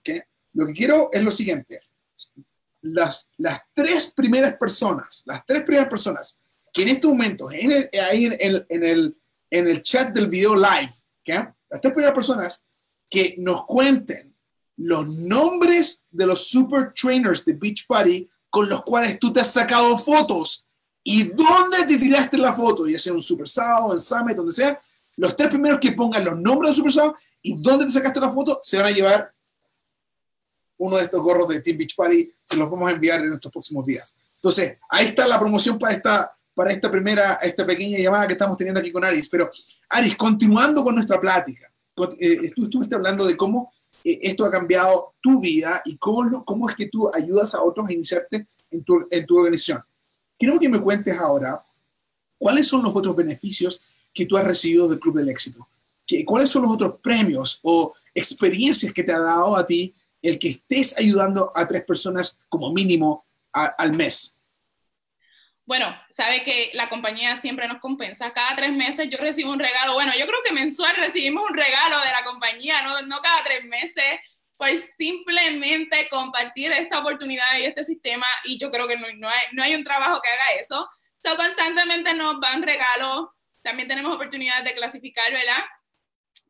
Lo 0.54 0.66
que 0.66 0.74
quiero 0.74 1.12
es 1.14 1.24
lo 1.24 1.30
siguiente. 1.30 1.80
Las, 2.82 3.30
las 3.38 3.62
tres 3.72 4.08
primeras 4.16 4.56
personas, 4.56 5.22
las 5.26 5.46
tres 5.46 5.62
primeras 5.62 5.88
personas 5.88 6.40
que 6.74 6.82
en 6.82 6.88
estos 6.88 7.12
momentos, 7.12 7.54
en 7.54 7.72
el, 7.72 7.90
ahí 8.10 8.26
en 8.26 8.38
el, 8.40 8.66
en 8.70 8.84
el, 8.84 9.18
en 9.52 9.68
el 9.68 9.82
chat 9.84 10.16
del 10.16 10.28
video 10.28 10.56
live, 10.56 10.92
las 11.26 11.82
tres 11.82 11.94
primeras 11.94 12.16
personas 12.16 12.66
que 13.08 13.36
nos 13.38 13.66
cuenten 13.66 14.36
los 14.78 15.08
nombres 15.08 16.08
de 16.10 16.26
los 16.26 16.48
super 16.48 16.92
trainers 16.94 17.46
de 17.46 17.54
Beach 17.54 17.86
Party 17.86 18.28
con 18.50 18.68
los 18.68 18.82
cuales 18.82 19.20
tú 19.20 19.32
te 19.32 19.42
has 19.42 19.54
sacado 19.54 19.96
fotos 20.00 20.66
y 21.04 21.24
dónde 21.24 21.86
te 21.88 21.98
tiraste 21.98 22.38
la 22.38 22.54
foto, 22.54 22.88
ya 22.88 23.00
sea 23.00 23.14
un 23.14 23.22
Super 23.22 23.48
Sábado, 23.48 23.94
en 23.94 24.02
Summit, 24.02 24.36
donde 24.36 24.52
sea, 24.52 24.78
los 25.16 25.36
tres 25.36 25.50
primeros 25.50 25.80
que 25.80 25.92
pongan 25.92 26.24
los 26.24 26.40
nombres 26.40 26.72
de 26.72 26.76
Super 26.76 26.92
Sábado 26.92 27.16
y 27.42 27.62
dónde 27.62 27.86
te 27.86 27.92
sacaste 27.92 28.20
la 28.20 28.30
foto, 28.30 28.60
se 28.64 28.78
van 28.78 28.88
a 28.88 28.92
llevar 28.92 29.34
uno 30.78 30.98
de 30.98 31.04
estos 31.04 31.22
gorros 31.22 31.48
de 31.50 31.62
Team 31.62 31.78
Beach 31.78 31.96
Party, 31.96 32.32
se 32.44 32.56
los 32.56 32.70
vamos 32.70 32.90
a 32.90 32.94
enviar 32.94 33.24
en 33.24 33.34
estos 33.34 33.52
próximos 33.52 33.86
días. 33.86 34.16
Entonces, 34.36 34.78
ahí 34.90 35.08
está 35.08 35.28
la 35.28 35.40
promoción 35.40 35.78
para 35.78 35.94
esta, 35.94 36.32
para 36.54 36.72
esta 36.72 36.90
primera, 36.90 37.34
esta 37.42 37.66
pequeña 37.66 37.98
llamada 37.98 38.28
que 38.28 38.34
estamos 38.34 38.56
teniendo 38.56 38.80
aquí 38.80 38.92
con 38.92 39.04
Aris. 39.04 39.28
Pero, 39.28 39.52
Aris, 39.90 40.16
continuando 40.16 40.84
con 40.84 40.96
nuestra 40.96 41.20
plática, 41.20 41.68
eh, 42.20 42.52
tú 42.56 42.64
estuviste 42.64 42.96
hablando 42.96 43.26
de 43.26 43.36
cómo 43.36 43.70
eh, 44.06 44.20
esto 44.22 44.46
ha 44.46 44.52
cambiado 44.52 45.16
tu 45.20 45.42
vida 45.42 45.82
y 45.84 45.98
cómo, 45.98 46.70
es 46.70 46.76
que 46.76 46.88
tú 46.88 47.12
ayudas 47.14 47.54
a 47.56 47.62
otros 47.62 47.90
a 47.90 47.94
iniciarte 47.94 48.48
en 48.72 48.86
tu 49.26 49.38
organización. 49.38 49.84
Quiero 50.40 50.58
que 50.58 50.70
me 50.70 50.80
cuentes 50.80 51.20
ahora 51.20 51.64
cuáles 52.38 52.68
son 52.68 52.82
los 52.82 52.96
otros 52.96 53.16
beneficios 53.16 53.82
que 54.14 54.26
tú 54.26 54.38
has 54.38 54.46
recibido 54.46 54.88
del 54.88 55.00
Club 55.00 55.18
del 55.18 55.30
Éxito. 55.30 55.68
¿Cuáles 56.26 56.50
son 56.50 56.64
los 56.64 56.72
otros 56.72 56.96
premios 57.04 57.60
o 57.62 57.94
experiencias 58.16 58.92
que 58.92 59.04
te 59.04 59.12
ha 59.12 59.20
dado 59.20 59.56
a 59.56 59.68
ti 59.68 59.94
el 60.22 60.40
que 60.40 60.50
estés 60.50 60.98
ayudando 60.98 61.52
a 61.54 61.68
tres 61.68 61.84
personas 61.84 62.40
como 62.50 62.74
mínimo 62.74 63.26
al 63.52 63.94
mes? 63.94 64.36
bueno, 65.70 65.96
sabe 66.18 66.42
que 66.42 66.72
la 66.74 66.90
compañía 66.90 67.40
siempre 67.42 67.68
nos 67.68 67.80
compensa. 67.80 68.34
Cada 68.34 68.56
tres 68.56 68.72
meses 68.72 69.08
yo 69.08 69.20
recibo 69.20 69.52
un 69.52 69.60
regalo. 69.60 69.94
Bueno, 69.94 70.12
yo 70.18 70.26
creo 70.26 70.40
que 70.44 70.52
mensual 70.52 70.96
recibimos 70.96 71.48
un 71.48 71.56
regalo 71.56 72.00
de 72.00 72.12
la 72.12 72.24
compañía, 72.24 72.82
no, 72.82 73.04
no 73.04 73.22
cada 73.22 73.44
tres 73.44 73.64
meses, 73.66 74.20
pues 74.60 74.90
simplemente 74.98 76.10
compartir 76.10 76.74
esta 76.74 77.00
oportunidad 77.00 77.58
y 77.58 77.64
este 77.64 77.82
sistema. 77.86 78.28
Y 78.44 78.60
yo 78.60 78.70
creo 78.70 78.90
que 78.90 78.98
no, 78.98 79.08
no, 79.16 79.30
hay, 79.30 79.40
no 79.54 79.64
hay, 79.64 79.74
un 79.74 79.86
trabajo 79.86 80.20
que 80.22 80.30
haga 80.30 80.62
eso. 80.62 80.90
So, 81.24 81.38
constantemente 81.38 82.14
nos 82.14 82.42
van 82.42 82.62
regalos. 82.62 83.30
También 83.62 83.88
tenemos 83.88 84.14
oportunidades 84.14 84.66
de 84.66 84.76
clasificar, 84.76 85.32
¿verdad? 85.32 85.64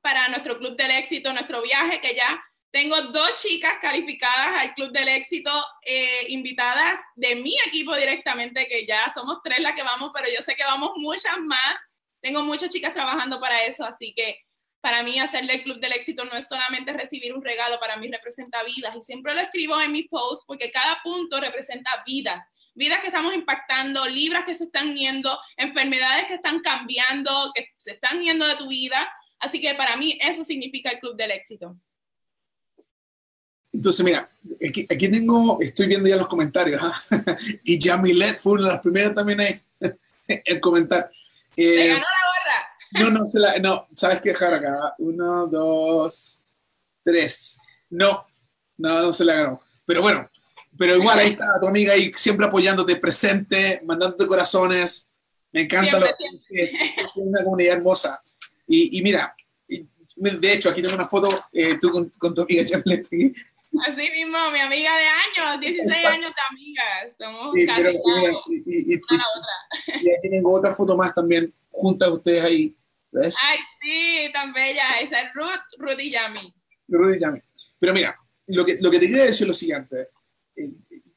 Para 0.01 0.27
nuestro 0.29 0.57
club 0.57 0.75
del 0.75 0.89
éxito, 0.89 1.31
nuestro 1.33 1.61
viaje, 1.61 2.01
que 2.01 2.15
ya 2.15 2.43
tengo 2.71 2.99
dos 2.99 3.35
chicas 3.35 3.77
calificadas 3.79 4.59
al 4.59 4.73
Club 4.73 4.91
del 4.91 5.07
Éxito, 5.07 5.51
eh, 5.83 6.25
invitadas 6.29 6.99
de 7.15 7.35
mi 7.35 7.55
equipo 7.67 7.95
directamente, 7.95 8.67
que 8.67 8.87
ya 8.87 9.11
somos 9.13 9.37
tres 9.43 9.59
las 9.59 9.75
que 9.75 9.83
vamos, 9.83 10.09
pero 10.15 10.27
yo 10.35 10.41
sé 10.41 10.55
que 10.55 10.63
vamos 10.63 10.93
muchas 10.95 11.37
más. 11.41 11.75
Tengo 12.21 12.41
muchas 12.41 12.71
chicas 12.71 12.93
trabajando 12.93 13.39
para 13.39 13.65
eso, 13.65 13.85
así 13.85 14.13
que 14.15 14.39
para 14.81 15.03
mí 15.03 15.19
hacerle 15.19 15.55
el 15.55 15.63
Club 15.63 15.79
del 15.79 15.93
Éxito 15.93 16.23
no 16.25 16.33
es 16.33 16.47
solamente 16.47 16.93
recibir 16.93 17.33
un 17.33 17.43
regalo, 17.43 17.79
para 17.79 17.97
mí 17.97 18.09
representa 18.09 18.63
vidas. 18.63 18.95
Y 18.95 19.03
siempre 19.03 19.33
lo 19.33 19.41
escribo 19.41 19.79
en 19.81 19.91
mis 19.91 20.07
posts 20.07 20.45
porque 20.47 20.71
cada 20.71 20.99
punto 21.03 21.39
representa 21.39 21.91
vidas. 22.05 22.45
Vidas 22.75 23.01
que 23.01 23.07
estamos 23.07 23.33
impactando, 23.33 24.05
libras 24.05 24.45
que 24.45 24.53
se 24.53 24.65
están 24.65 24.95
yendo, 24.95 25.37
enfermedades 25.57 26.27
que 26.27 26.35
están 26.35 26.61
cambiando, 26.61 27.51
que 27.53 27.67
se 27.75 27.91
están 27.91 28.21
yendo 28.21 28.47
de 28.47 28.55
tu 28.55 28.69
vida. 28.69 29.11
Así 29.39 29.59
que 29.59 29.73
para 29.75 29.97
mí 29.97 30.17
eso 30.21 30.43
significa 30.45 30.91
el 30.91 30.99
Club 30.99 31.17
del 31.17 31.31
Éxito. 31.31 31.75
Entonces, 33.71 34.03
mira, 34.03 34.31
aquí, 34.67 34.85
tengo, 34.85 35.61
estoy 35.61 35.87
viendo 35.87 36.09
ya 36.09 36.15
los 36.15 36.27
comentarios, 36.27 36.81
¿ah? 36.81 36.99
y 37.63 37.79
Jamilet 37.79 38.39
fue 38.39 38.53
una 38.53 38.63
de 38.63 38.73
las 38.73 38.81
primeras 38.81 39.13
también 39.13 39.41
ahí 39.41 39.61
en 40.27 40.59
comentar. 40.59 41.11
Eh, 41.55 41.87
ganó 41.89 41.99
la! 41.99 42.28
No, 42.91 43.09
no, 43.11 43.25
se 43.25 43.39
la, 43.39 43.57
no, 43.59 43.87
¿sabes 43.91 44.19
qué 44.21 44.29
dejar 44.29 44.53
acá? 44.53 44.95
Uno, 44.97 45.47
dos, 45.47 46.41
tres. 47.03 47.57
No, 47.89 48.25
no, 48.77 49.01
no 49.01 49.11
se 49.11 49.25
la 49.25 49.35
ganó. 49.35 49.61
Pero 49.85 50.01
bueno, 50.01 50.29
pero 50.77 50.95
igual 50.95 51.19
ahí 51.19 51.29
está 51.31 51.45
tu 51.59 51.67
amiga 51.67 51.93
ahí 51.93 52.11
siempre 52.15 52.45
apoyándote, 52.45 52.95
presente, 52.95 53.81
mandándote 53.85 54.27
corazones. 54.27 55.07
Me 55.51 55.61
encanta 55.61 55.99
lo 55.99 56.05
que 56.47 56.61
es, 56.61 56.75
una 57.15 57.43
comunidad 57.43 57.77
hermosa. 57.77 58.21
Y, 58.67 58.97
y, 58.97 59.01
mira, 59.01 59.35
de 60.15 60.53
hecho, 60.53 60.69
aquí 60.69 60.81
tengo 60.81 60.95
una 60.95 61.07
foto, 61.07 61.29
eh, 61.51 61.77
tú 61.81 61.91
con, 61.91 62.09
con, 62.17 62.35
tu 62.35 62.43
amiga 62.43 62.63
Jamilet 62.69 63.07
Así 63.07 64.09
mismo, 64.11 64.51
mi 64.51 64.59
amiga 64.59 64.91
de 64.97 65.05
años, 65.05 65.61
16 65.61 66.05
años 66.05 66.33
de 66.33 66.41
amigas. 66.49 67.15
Somos 67.17 67.55
casi 67.67 67.97
y, 68.65 68.93
y, 68.93 69.01
una 69.11 69.23
a 69.23 69.27
otra. 69.37 70.01
Y 70.01 70.09
ahí 70.09 70.21
tienen 70.21 70.43
otra 70.45 70.73
foto 70.73 70.95
más 70.95 71.13
también, 71.13 71.53
juntas 71.71 72.09
ustedes 72.09 72.43
ahí. 72.43 72.75
¿Ves? 73.11 73.35
Ay, 73.43 73.57
sí, 73.81 74.31
tan 74.33 74.53
bella. 74.53 74.99
Esa 75.01 75.21
es 75.21 75.33
Ruth, 75.33 75.77
Ruth 75.77 75.99
y 75.99 76.11
Yami. 76.11 76.53
Ruth 76.87 77.15
y 77.15 77.19
Yami. 77.19 77.39
Pero 77.79 77.93
mira, 77.93 78.15
lo 78.47 78.65
que, 78.65 78.77
lo 78.79 78.91
que 78.91 78.99
te 78.99 79.07
quería 79.07 79.25
decir 79.25 79.43
es 79.43 79.47
lo 79.47 79.53
siguiente. 79.53 80.09
Eh, 80.55 80.71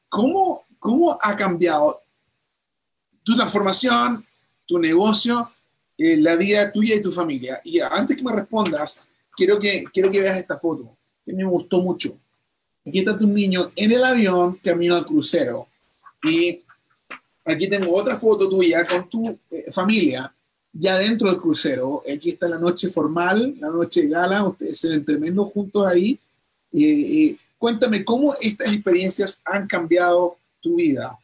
¿Cómo, 0.09 0.65
¿Cómo 0.79 1.17
ha 1.21 1.35
cambiado 1.35 2.01
tu 3.23 3.35
transformación, 3.35 4.25
tu 4.65 4.79
negocio, 4.79 5.51
eh, 5.97 6.17
la 6.17 6.35
vida 6.35 6.71
tuya 6.71 6.95
y 6.95 7.01
tu 7.01 7.11
familia? 7.11 7.61
Y 7.63 7.79
antes 7.79 8.17
que 8.17 8.23
me 8.23 8.31
respondas, 8.31 9.07
quiero 9.35 9.59
que, 9.59 9.83
quiero 9.93 10.11
que 10.11 10.21
veas 10.21 10.37
esta 10.37 10.57
foto, 10.57 10.97
que 11.25 11.33
me 11.33 11.43
gustó 11.43 11.81
mucho 11.81 12.17
aquí 12.85 12.99
está 12.99 13.17
tu 13.17 13.27
niño 13.27 13.71
en 13.75 13.91
el 13.91 14.03
avión 14.03 14.59
camino 14.63 14.95
al 14.95 15.05
crucero. 15.05 15.67
Y 16.23 16.61
aquí 17.45 17.69
tengo 17.69 17.95
otra 17.95 18.15
foto 18.15 18.49
tuya 18.49 18.85
con 18.85 19.09
tu 19.09 19.39
eh, 19.49 19.71
familia 19.71 20.33
ya 20.73 20.97
dentro 20.97 21.29
del 21.29 21.39
crucero. 21.39 22.03
Aquí 22.11 22.31
está 22.31 22.49
la 22.49 22.57
noche 22.57 22.89
formal, 22.89 23.55
la 23.59 23.69
noche 23.69 24.07
gala, 24.07 24.43
ustedes 24.43 24.79
se 24.79 24.89
ven 24.89 25.05
tremendo 25.05 25.45
juntos 25.45 25.85
ahí. 25.89 26.19
cuéntame 27.57 28.03
cómo 28.03 28.33
estas 28.41 28.73
experiencias 28.73 29.41
han 29.45 29.67
cambiado 29.67 30.37
tu 30.59 30.75
vida. 30.75 31.17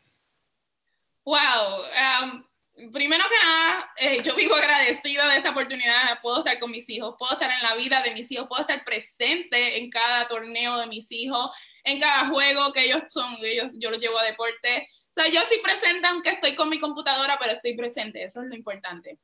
Wow, 1.25 1.83
um, 2.23 2.91
primero 2.91 3.23
que 3.29 3.45
nada, 3.45 3.91
eh, 3.97 4.21
yo 4.23 4.35
vivo 4.35 4.55
agradecida 4.55 5.27
de 5.29 5.37
esta 5.37 5.51
oportunidad. 5.51 6.21
Puedo 6.21 6.39
estar 6.39 6.57
con 6.59 6.71
mis 6.71 6.87
hijos, 6.89 7.15
puedo 7.17 7.33
estar 7.33 7.51
en 7.51 7.61
la 7.61 7.75
vida 7.75 8.01
de 8.01 8.13
mis 8.13 8.31
hijos, 8.31 8.47
puedo 8.47 8.61
estar 8.61 8.83
presente 8.83 9.79
en 9.79 9.89
cada 9.89 10.27
torneo 10.27 10.77
de 10.77 10.87
mis 10.87 11.11
hijos, 11.11 11.51
en 11.83 11.99
cada 11.99 12.27
juego 12.27 12.71
que 12.71 12.85
ellos 12.85 13.03
son, 13.09 13.35
ellos, 13.41 13.73
yo 13.77 13.91
los 13.91 13.99
llevo 13.99 14.19
a 14.19 14.23
deporte. 14.23 14.87
O 15.15 15.21
sea, 15.21 15.31
yo 15.31 15.41
estoy 15.41 15.59
presente 15.59 16.07
aunque 16.07 16.29
estoy 16.29 16.55
con 16.55 16.69
mi 16.69 16.79
computadora, 16.79 17.37
pero 17.39 17.53
estoy 17.53 17.75
presente, 17.75 18.23
eso 18.23 18.41
es 18.41 18.47
lo 18.47 18.55
importante. 18.55 19.19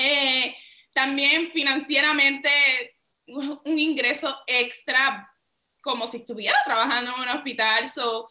Eh, 0.00 0.54
también 0.94 1.50
financieramente 1.52 2.48
un 3.26 3.78
ingreso 3.78 4.38
extra 4.46 5.28
como 5.80 6.06
si 6.06 6.18
estuviera 6.18 6.56
trabajando 6.64 7.12
en 7.16 7.22
un 7.22 7.28
hospital. 7.28 7.88
So, 7.90 8.28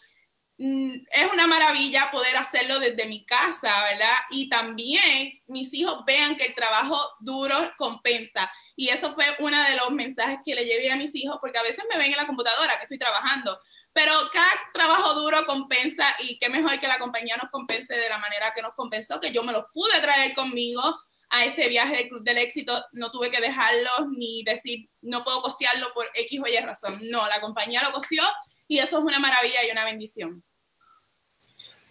mm, 0.57 0.93
es 1.11 1.31
una 1.31 1.45
maravilla 1.45 2.09
poder 2.09 2.37
hacerlo 2.37 2.79
desde 2.79 3.05
mi 3.05 3.25
casa, 3.25 3.83
¿verdad? 3.91 4.15
Y 4.31 4.47
también 4.47 5.41
mis 5.47 5.73
hijos 5.73 6.05
vean 6.05 6.37
que 6.37 6.45
el 6.45 6.55
trabajo 6.55 6.99
duro 7.19 7.73
compensa. 7.77 8.49
Y 8.77 8.89
eso 8.89 9.13
fue 9.13 9.25
uno 9.39 9.61
de 9.63 9.75
los 9.75 9.91
mensajes 9.91 10.39
que 10.45 10.55
le 10.55 10.65
llevé 10.65 10.89
a 10.89 10.95
mis 10.95 11.13
hijos, 11.15 11.37
porque 11.41 11.57
a 11.57 11.63
veces 11.63 11.83
me 11.91 11.97
ven 11.97 12.11
en 12.11 12.17
la 12.17 12.27
computadora 12.27 12.77
que 12.77 12.83
estoy 12.83 12.99
trabajando, 12.99 13.59
pero 13.91 14.13
cada 14.31 14.51
trabajo 14.73 15.15
duro 15.15 15.45
compensa 15.45 16.15
y 16.19 16.37
qué 16.39 16.47
mejor 16.47 16.79
que 16.79 16.87
la 16.87 16.99
compañía 16.99 17.35
nos 17.35 17.49
compense 17.49 17.93
de 17.95 18.09
la 18.09 18.19
manera 18.19 18.53
que 18.53 18.61
nos 18.61 18.73
compensó, 18.73 19.19
que 19.19 19.31
yo 19.31 19.43
me 19.43 19.51
los 19.51 19.65
pude 19.73 19.99
traer 19.99 20.33
conmigo 20.33 20.81
a 21.29 21.45
este 21.45 21.67
viaje 21.67 21.97
del 21.97 22.09
Club 22.09 22.23
del 22.23 22.37
Éxito, 22.37 22.83
no 22.93 23.11
tuve 23.11 23.29
que 23.29 23.41
dejarlos 23.41 24.09
ni 24.15 24.43
decir, 24.43 24.89
no 25.01 25.23
puedo 25.23 25.41
costearlo 25.41 25.87
por 25.93 26.05
X 26.13 26.39
o 26.41 26.47
Y 26.47 26.57
razón. 26.57 26.99
No, 27.09 27.27
la 27.27 27.41
compañía 27.41 27.83
lo 27.83 27.91
costeó 27.91 28.23
y 28.67 28.79
eso 28.79 28.99
es 28.99 29.03
una 29.03 29.19
maravilla 29.19 29.65
y 29.67 29.71
una 29.71 29.85
bendición. 29.85 30.43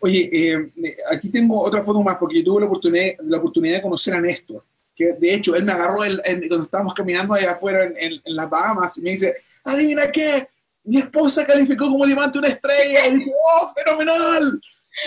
Oye, 0.01 0.31
eh, 0.33 0.72
aquí 1.11 1.31
tengo 1.31 1.62
otra 1.62 1.83
foto 1.83 2.03
más 2.03 2.16
porque 2.16 2.38
yo 2.38 2.44
tuve 2.44 2.61
la 2.61 2.66
oportunidad, 2.66 3.14
la 3.20 3.38
oportunidad 3.38 3.77
de 3.77 3.83
conocer 3.83 4.14
a 4.14 4.20
Néstor, 4.20 4.64
que 4.94 5.14
de 5.18 5.35
hecho 5.35 5.55
él 5.55 5.64
me 5.64 5.72
agarró 5.72 6.05
el, 6.05 6.20
cuando 6.49 6.62
estábamos 6.62 6.94
caminando 6.94 7.35
allá 7.35 7.53
afuera 7.53 7.85
en, 7.85 7.96
en, 7.96 8.20
las 8.25 8.49
Bahamas 8.49 8.96
y 8.99 9.03
me 9.03 9.11
dice, 9.11 9.35
adivina 9.64 10.11
qué, 10.11 10.49
mi 10.87 10.99
esposa 10.99 11.46
calificó 11.46 11.88
como 11.88 12.07
diamante 12.07 12.38
una 12.38 12.49
estrella. 12.49 13.09
Y 13.09 13.25
oh, 13.29 13.72
fenomenal. 13.77 14.61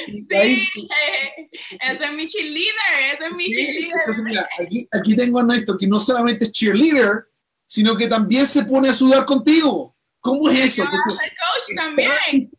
Sí, 0.07 0.27
ese 0.29 2.05
es 2.05 2.13
mi 2.13 2.27
cheerleader, 2.27 3.15
ese 3.15 3.25
es 3.25 3.33
mi 3.33 3.45
cheerleader. 3.45 3.99
Entonces, 3.99 4.23
mira, 4.23 4.49
aquí, 4.59 4.87
aquí 4.91 5.15
tengo 5.15 5.39
a 5.39 5.43
Néstor 5.43 5.77
que 5.77 5.87
no 5.87 5.99
solamente 5.99 6.45
es 6.45 6.51
cheerleader, 6.51 7.27
sino 7.65 7.95
que 7.95 8.07
también 8.07 8.45
se 8.45 8.63
pone 8.65 8.89
a 8.89 8.93
sudar 8.93 9.25
contigo. 9.25 9.95
¿Cómo 10.19 10.49
es 10.49 10.59
eso? 10.59 10.83
coach 10.83 11.75
también. 11.75 12.11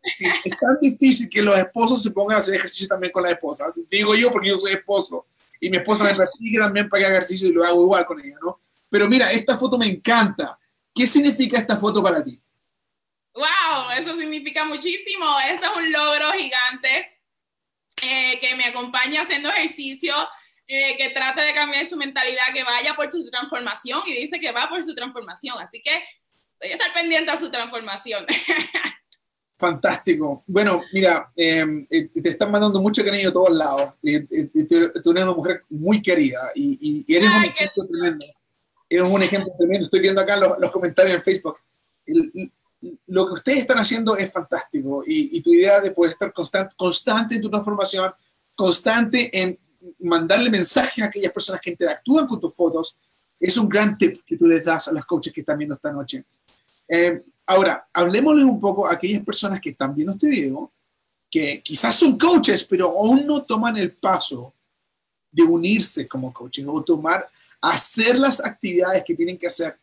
es 0.03 0.59
tan 0.59 0.79
difícil 0.81 1.29
que 1.29 1.41
los 1.41 1.57
esposos 1.57 2.01
se 2.01 2.11
pongan 2.11 2.37
a 2.37 2.39
hacer 2.39 2.55
ejercicio 2.55 2.87
también 2.87 3.11
con 3.11 3.23
las 3.23 3.33
esposas. 3.33 3.79
Digo 3.89 4.15
yo 4.15 4.31
porque 4.31 4.49
yo 4.49 4.57
soy 4.57 4.73
esposo 4.73 5.27
y 5.59 5.69
mi 5.69 5.77
esposa 5.77 6.05
me 6.05 6.15
persigue 6.15 6.57
también 6.57 6.89
para 6.89 7.01
que 7.01 7.05
haga 7.05 7.15
ejercicio 7.17 7.47
y 7.47 7.51
lo 7.51 7.63
hago 7.63 7.83
igual 7.83 8.05
con 8.05 8.19
ella, 8.19 8.35
¿no? 8.41 8.59
Pero 8.89 9.07
mira, 9.07 9.31
esta 9.31 9.57
foto 9.57 9.77
me 9.77 9.85
encanta. 9.85 10.57
¿Qué 10.93 11.05
significa 11.05 11.59
esta 11.59 11.77
foto 11.77 12.01
para 12.01 12.23
ti? 12.23 12.41
¡Wow! 13.35 13.91
Eso 13.97 14.17
significa 14.17 14.65
muchísimo. 14.65 15.25
Eso 15.53 15.65
es 15.65 15.71
un 15.77 15.91
logro 15.91 16.31
gigante 16.33 17.20
eh, 18.03 18.39
que 18.39 18.55
me 18.55 18.65
acompaña 18.65 19.21
haciendo 19.21 19.49
ejercicio, 19.49 20.13
eh, 20.67 20.95
que 20.97 21.09
trate 21.09 21.41
de 21.41 21.53
cambiar 21.53 21.85
su 21.85 21.97
mentalidad, 21.97 22.53
que 22.53 22.63
vaya 22.63 22.95
por 22.95 23.11
su 23.11 23.29
transformación 23.29 24.01
y 24.05 24.13
dice 24.13 24.39
que 24.39 24.51
va 24.51 24.69
por 24.69 24.83
su 24.83 24.95
transformación. 24.95 25.57
Así 25.59 25.81
que 25.81 26.01
voy 26.59 26.69
a 26.69 26.73
estar 26.73 26.93
pendiente 26.93 27.31
a 27.31 27.39
su 27.39 27.49
transformación. 27.49 28.25
Fantástico. 29.57 30.43
Bueno, 30.47 30.81
mira, 30.91 31.31
em, 31.35 31.85
eh, 31.89 32.09
te 32.09 32.29
están 32.29 32.49
mandando 32.49 32.81
mucho 32.81 33.03
cariño 33.03 33.29
a 33.29 33.33
todos 33.33 33.51
lados. 33.51 33.93
tú, 34.01 35.11
eres 35.11 35.23
una 35.23 35.33
mujer 35.33 35.63
muy 35.69 36.01
querida 36.01 36.39
y, 36.55 37.05
eres 37.13 37.29
un 37.29 37.43
ejemplo 37.43 37.87
tremendo. 37.87 38.25
Eres 38.89 39.05
un 39.05 39.23
ejemplo 39.23 39.53
tremendo. 39.57 39.83
Estoy 39.83 39.99
viendo 39.99 40.21
acá 40.21 40.35
los, 40.37 40.57
los 40.57 40.71
comentarios 40.71 41.15
en 41.15 41.23
Facebook. 41.23 41.59
El, 42.07 42.51
lo 43.07 43.25
que 43.27 43.33
ustedes 43.33 43.59
están 43.59 43.77
haciendo 43.77 44.17
es 44.17 44.31
fantástico 44.31 45.03
y, 45.05 45.39
tu 45.41 45.53
idea 45.53 45.79
de 45.79 45.91
poder 45.91 46.13
estar 46.13 46.33
constante, 46.33 47.35
en 47.35 47.41
tu 47.41 47.49
transformación, 47.49 48.11
constante 48.55 49.29
en 49.39 49.59
mandarle 49.99 50.49
mensajes 50.49 51.03
a 51.03 51.07
aquellas 51.07 51.31
personas 51.31 51.61
que 51.61 51.71
interactúan 51.71 52.27
con 52.27 52.39
tus 52.39 52.55
fotos, 52.55 52.97
es 53.39 53.57
un 53.57 53.67
gran 53.67 53.97
tip 53.97 54.23
que 54.25 54.37
tú 54.37 54.47
les 54.47 54.65
das 54.65 54.87
a 54.87 54.93
las 54.93 55.05
coaches 55.05 55.33
que 55.33 55.41
están 55.41 55.57
viendo 55.57 55.75
esta 55.75 55.91
noche. 55.91 56.25
Eh, 56.87 57.23
ahora, 57.47 57.87
hablemosles 57.93 58.45
un 58.45 58.59
poco 58.59 58.87
a 58.87 58.93
aquellas 58.93 59.23
personas 59.23 59.59
que 59.59 59.71
están 59.71 59.95
viendo 59.95 60.13
este 60.13 60.27
video, 60.27 60.71
que 61.29 61.61
quizás 61.63 61.95
son 61.95 62.17
coaches, 62.17 62.63
pero 62.63 62.89
aún 62.89 63.25
no 63.25 63.43
toman 63.43 63.77
el 63.77 63.93
paso 63.93 64.53
de 65.31 65.43
unirse 65.43 66.07
como 66.07 66.33
coaches 66.33 66.65
o 66.67 66.83
tomar, 66.83 67.27
hacer 67.61 68.17
las 68.17 68.43
actividades 68.43 69.03
que 69.03 69.15
tienen 69.15 69.37
que 69.37 69.47
hacer 69.47 69.79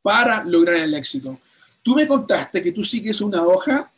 para 0.00 0.42
lograr 0.44 0.76
el 0.76 0.94
éxito. 0.94 1.38
Tú 1.82 1.94
me 1.94 2.06
contaste 2.06 2.62
que 2.62 2.72
tú 2.72 2.82
sigues 2.82 3.20
una 3.20 3.42
hoja, 3.42 3.92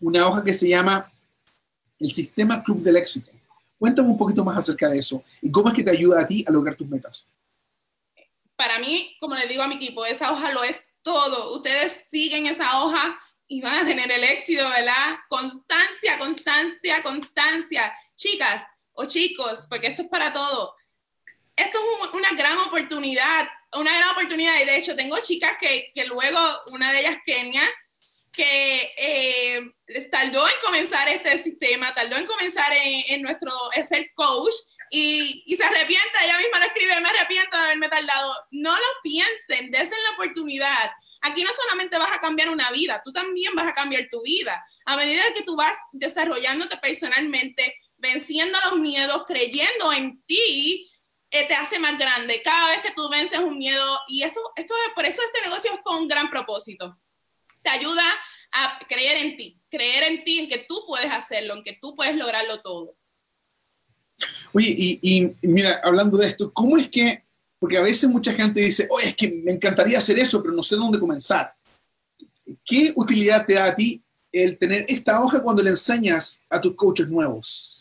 una 0.00 0.26
hoja 0.26 0.42
que 0.42 0.52
se 0.52 0.68
llama 0.68 1.10
el 1.98 2.10
Sistema 2.10 2.62
Club 2.62 2.80
del 2.80 2.96
Éxito. 2.96 3.30
Cuéntame 3.78 4.08
un 4.08 4.16
poquito 4.16 4.42
más 4.42 4.56
acerca 4.56 4.88
de 4.88 4.98
eso 4.98 5.22
y 5.42 5.50
cómo 5.50 5.68
es 5.68 5.74
que 5.74 5.82
te 5.82 5.90
ayuda 5.90 6.22
a 6.22 6.26
ti 6.26 6.44
a 6.46 6.52
lograr 6.52 6.74
tus 6.74 6.88
metas. 6.88 7.26
Para 8.56 8.78
mí, 8.78 9.14
como 9.20 9.34
le 9.34 9.46
digo 9.46 9.62
a 9.62 9.68
mi 9.68 9.74
equipo, 9.74 10.06
esa 10.06 10.32
hoja 10.32 10.52
lo 10.52 10.64
es 10.64 10.76
todo. 11.02 11.54
Ustedes 11.54 12.00
siguen 12.10 12.46
esa 12.46 12.82
hoja 12.82 13.18
y 13.46 13.60
van 13.60 13.84
a 13.84 13.86
tener 13.86 14.10
el 14.10 14.24
éxito, 14.24 14.68
¿verdad? 14.68 15.16
Constancia, 15.28 16.18
constancia, 16.18 17.02
constancia. 17.02 17.92
Chicas 18.16 18.62
o 18.94 19.04
chicos, 19.04 19.66
porque 19.68 19.88
esto 19.88 20.02
es 20.02 20.08
para 20.08 20.32
todo. 20.32 20.74
Esto 21.54 21.78
es 21.78 22.14
una 22.14 22.30
gran 22.30 22.58
oportunidad 22.58 23.48
una 23.72 23.96
gran 23.96 24.10
oportunidad 24.10 24.60
y 24.60 24.64
de 24.64 24.76
hecho 24.76 24.96
tengo 24.96 25.18
chicas 25.20 25.56
que, 25.60 25.90
que 25.94 26.06
luego, 26.06 26.38
una 26.72 26.92
de 26.92 27.00
ellas 27.00 27.18
Kenia, 27.24 27.68
que 28.32 28.90
eh, 28.98 29.60
tardó 30.10 30.46
en 30.46 30.54
comenzar 30.62 31.08
este 31.08 31.42
sistema, 31.42 31.94
tardó 31.94 32.16
en 32.16 32.26
comenzar 32.26 32.70
en, 32.72 33.04
en 33.08 33.22
nuestro, 33.22 33.52
ser 33.88 34.12
coach 34.14 34.54
y, 34.90 35.42
y, 35.46 35.56
se 35.56 35.64
arrepienta, 35.64 36.24
ella 36.24 36.38
misma 36.38 36.60
le 36.60 36.66
escribe, 36.66 37.00
me 37.00 37.08
arrepiento 37.08 37.56
de 37.56 37.64
haberme 37.64 37.88
tardado. 37.88 38.36
No 38.50 38.76
lo 38.76 38.86
piensen, 39.02 39.70
desen 39.70 39.98
la 40.04 40.10
oportunidad. 40.12 40.92
Aquí 41.22 41.42
no 41.42 41.50
solamente 41.52 41.98
vas 41.98 42.12
a 42.12 42.20
cambiar 42.20 42.50
una 42.50 42.70
vida, 42.70 43.02
tú 43.04 43.12
también 43.12 43.54
vas 43.54 43.66
a 43.66 43.74
cambiar 43.74 44.06
tu 44.10 44.22
vida. 44.22 44.64
A 44.84 44.96
medida 44.96 45.22
que 45.34 45.42
tú 45.42 45.56
vas 45.56 45.76
desarrollándote 45.92 46.76
personalmente, 46.76 47.74
venciendo 47.96 48.58
los 48.70 48.78
miedos, 48.78 49.24
creyendo 49.26 49.92
en 49.92 50.22
ti, 50.26 50.88
te 51.30 51.54
hace 51.54 51.78
más 51.78 51.98
grande. 51.98 52.40
Cada 52.42 52.70
vez 52.70 52.80
que 52.80 52.92
tú 52.92 53.08
vences 53.08 53.38
un 53.38 53.58
miedo, 53.58 53.98
y 54.08 54.22
esto, 54.22 54.40
esto 54.56 54.74
es, 54.86 54.94
por 54.94 55.04
eso 55.04 55.20
este 55.22 55.48
negocio 55.48 55.72
es 55.74 55.80
con 55.82 55.96
un 56.02 56.08
gran 56.08 56.30
propósito. 56.30 56.98
Te 57.62 57.70
ayuda 57.70 58.04
a 58.52 58.78
creer 58.88 59.18
en 59.18 59.36
ti, 59.36 59.60
creer 59.70 60.04
en 60.04 60.24
ti, 60.24 60.40
en 60.40 60.48
que 60.48 60.58
tú 60.58 60.82
puedes 60.86 61.10
hacerlo, 61.10 61.54
en 61.54 61.62
que 61.62 61.76
tú 61.80 61.94
puedes 61.94 62.16
lograrlo 62.16 62.60
todo. 62.60 62.96
Oye, 64.52 64.74
y, 64.76 65.00
y 65.02 65.48
mira, 65.48 65.80
hablando 65.84 66.16
de 66.16 66.28
esto, 66.28 66.52
¿cómo 66.52 66.78
es 66.78 66.88
que, 66.88 67.24
porque 67.58 67.76
a 67.76 67.82
veces 67.82 68.08
mucha 68.08 68.32
gente 68.32 68.60
dice, 68.60 68.86
oye, 68.90 69.08
es 69.08 69.16
que 69.16 69.28
me 69.44 69.52
encantaría 69.52 69.98
hacer 69.98 70.18
eso, 70.18 70.42
pero 70.42 70.54
no 70.54 70.62
sé 70.62 70.76
dónde 70.76 70.98
comenzar. 70.98 71.54
¿Qué 72.64 72.92
utilidad 72.94 73.44
te 73.44 73.54
da 73.54 73.66
a 73.66 73.74
ti 73.74 74.02
el 74.32 74.56
tener 74.56 74.86
esta 74.88 75.20
hoja 75.20 75.42
cuando 75.42 75.62
le 75.62 75.70
enseñas 75.70 76.42
a 76.48 76.60
tus 76.60 76.74
coaches 76.74 77.08
nuevos? 77.08 77.75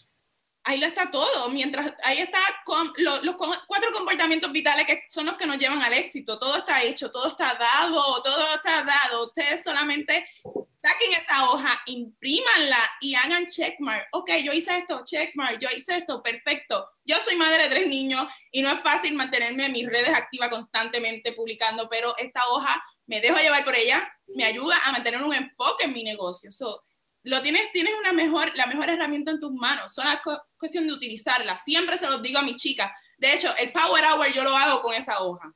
Ahí 0.65 0.79
lo 0.79 0.87
está 0.87 1.09
todo. 1.09 1.49
Mientras 1.49 1.93
ahí 2.03 2.19
está 2.19 2.39
con, 2.65 2.91
los 2.97 3.35
cuatro 3.67 3.91
comportamientos 3.93 4.51
vitales 4.51 4.85
que 4.85 5.03
son 5.07 5.27
los 5.27 5.35
que 5.35 5.45
nos 5.45 5.57
llevan 5.57 5.81
al 5.81 5.93
éxito. 5.93 6.37
Todo 6.37 6.57
está 6.57 6.83
hecho, 6.83 7.09
todo 7.11 7.29
está 7.29 7.55
dado, 7.55 8.21
todo 8.21 8.55
está 8.55 8.83
dado. 8.83 9.27
Ustedes 9.27 9.63
solamente 9.63 10.27
saquen 10.43 11.13
esa 11.13 11.49
hoja, 11.49 11.81
imprímanla 11.85 12.79
y 12.99 13.15
hagan 13.15 13.47
checkmark. 13.47 14.07
Ok, 14.11 14.31
yo 14.43 14.53
hice 14.53 14.77
esto, 14.77 15.03
checkmark, 15.03 15.59
yo 15.59 15.69
hice 15.75 15.97
esto, 15.97 16.21
perfecto. 16.21 16.89
Yo 17.05 17.17
soy 17.23 17.35
madre 17.35 17.63
de 17.63 17.69
tres 17.69 17.87
niños 17.87 18.27
y 18.51 18.61
no 18.61 18.69
es 18.71 18.81
fácil 18.81 19.13
mantenerme 19.13 19.65
en 19.65 19.71
mis 19.71 19.87
redes 19.87 20.13
activas 20.13 20.49
constantemente 20.49 21.31
publicando, 21.33 21.87
pero 21.89 22.15
esta 22.17 22.41
hoja 22.49 22.83
me 23.07 23.21
dejo 23.21 23.37
llevar 23.37 23.63
por 23.63 23.75
ella, 23.75 24.11
me 24.27 24.45
ayuda 24.45 24.75
a 24.83 24.91
mantener 24.91 25.23
un 25.23 25.33
enfoque 25.33 25.85
en 25.85 25.93
mi 25.93 26.03
negocio. 26.03 26.51
So, 26.51 26.83
lo 27.25 27.41
tienes, 27.41 27.71
tienes 27.73 27.93
una 27.99 28.13
mejor, 28.13 28.55
la 28.55 28.67
mejor 28.67 28.89
herramienta 28.89 29.31
en 29.31 29.39
tus 29.39 29.51
manos, 29.51 29.93
solo 29.93 30.09
es 30.11 30.19
cuestión 30.65 30.87
de 30.87 30.93
utilizarla. 30.93 31.59
Siempre 31.59 31.97
se 31.97 32.07
los 32.07 32.21
digo 32.21 32.39
a 32.39 32.41
mis 32.41 32.55
chicas. 32.55 32.91
De 33.17 33.33
hecho, 33.33 33.55
el 33.57 33.71
Power 33.71 34.03
Hour 34.03 34.33
yo 34.33 34.43
lo 34.43 34.57
hago 34.57 34.81
con 34.81 34.93
esa 34.93 35.19
hoja. 35.19 35.53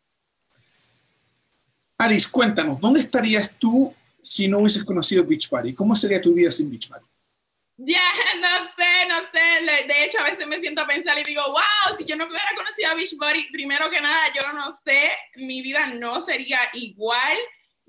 Aris, 1.97 2.27
cuéntanos, 2.27 2.79
¿dónde 2.79 3.01
estarías 3.01 3.55
tú 3.55 3.93
si 4.21 4.47
no 4.47 4.59
hubieses 4.59 4.83
conocido 4.83 5.23
Beach 5.25 5.49
Party? 5.49 5.73
¿Cómo 5.73 5.95
sería 5.95 6.21
tu 6.21 6.33
vida 6.33 6.51
sin 6.51 6.69
Beach 6.69 6.87
Party? 6.87 7.05
Ya, 7.77 8.01
no 8.39 8.69
sé, 8.77 9.07
no 9.07 9.19
sé. 9.33 9.87
De 9.87 10.05
hecho, 10.05 10.19
a 10.19 10.23
veces 10.23 10.47
me 10.47 10.59
siento 10.59 10.81
a 10.81 10.87
pensar 10.87 11.17
y 11.17 11.23
digo, 11.23 11.41
wow, 11.47 11.97
si 11.97 12.05
yo 12.05 12.15
no 12.15 12.27
hubiera 12.27 12.49
conocido 12.55 12.91
a 12.91 12.93
Beach 12.93 13.17
Party, 13.17 13.47
primero 13.51 13.89
que 13.89 13.99
nada, 13.99 14.31
yo 14.33 14.53
no 14.53 14.77
sé, 14.85 15.11
mi 15.35 15.61
vida 15.61 15.87
no 15.87 16.21
sería 16.21 16.59
igual 16.73 17.37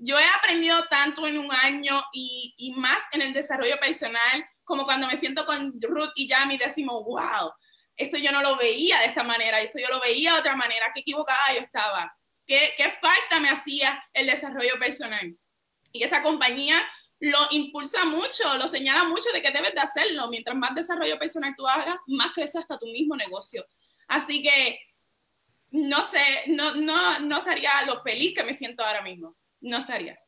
yo 0.03 0.19
he 0.19 0.25
aprendido 0.25 0.83
tanto 0.89 1.27
en 1.27 1.37
un 1.37 1.51
año 1.51 2.03
y, 2.11 2.55
y, 2.57 2.73
más 2.73 2.97
en 3.11 3.21
el 3.21 3.33
desarrollo 3.33 3.79
personal, 3.79 4.45
como 4.63 4.83
cuando 4.83 5.07
me 5.07 5.17
siento 5.17 5.45
con 5.45 5.79
Ruth 5.81 6.11
y 6.15 6.27
Yami, 6.27 6.57
decimos, 6.57 7.03
wow, 7.05 7.51
esto 7.95 8.17
yo 8.17 8.31
no 8.31 8.41
lo 8.41 8.57
veía 8.57 8.99
de 8.99 9.07
esta 9.07 9.23
manera, 9.23 9.61
esto 9.61 9.79
yo 9.79 9.87
lo 9.89 9.99
veía 9.99 10.33
de 10.33 10.39
otra 10.39 10.55
manera, 10.55 10.91
qué 10.93 11.01
equivocada 11.01 11.53
yo 11.53 11.59
estaba, 11.59 12.15
qué, 12.45 12.73
qué 12.77 12.93
falta 13.01 13.39
me 13.39 13.49
hacía 13.49 14.03
el 14.13 14.27
desarrollo 14.27 14.79
personal. 14.79 15.37
Y 15.91 16.03
esta 16.03 16.23
compañía 16.23 16.81
lo 17.19 17.37
impulsa 17.51 18.05
mucho, 18.05 18.57
lo 18.57 18.67
señala 18.67 19.03
mucho 19.03 19.29
de 19.31 19.41
que 19.41 19.51
debes 19.51 19.73
de 19.73 19.81
hacerlo. 19.81 20.27
Mientras 20.29 20.57
más 20.57 20.73
desarrollo 20.73 21.19
personal 21.19 21.53
tú 21.55 21.67
hagas, 21.67 21.97
más 22.07 22.31
crece 22.31 22.57
hasta 22.57 22.79
tu 22.79 22.87
mismo 22.87 23.15
negocio. 23.15 23.65
Así 24.07 24.41
que 24.41 24.79
no 25.71 26.03
sé, 26.03 26.19
no, 26.47 26.75
no, 26.75 27.19
no 27.19 27.37
estaría 27.37 27.69
lo 27.85 28.01
feliz 28.01 28.33
que 28.33 28.43
me 28.43 28.53
siento 28.53 28.83
ahora 28.83 29.01
mismo. 29.01 29.35
No 29.61 29.77
estaría. 29.77 30.19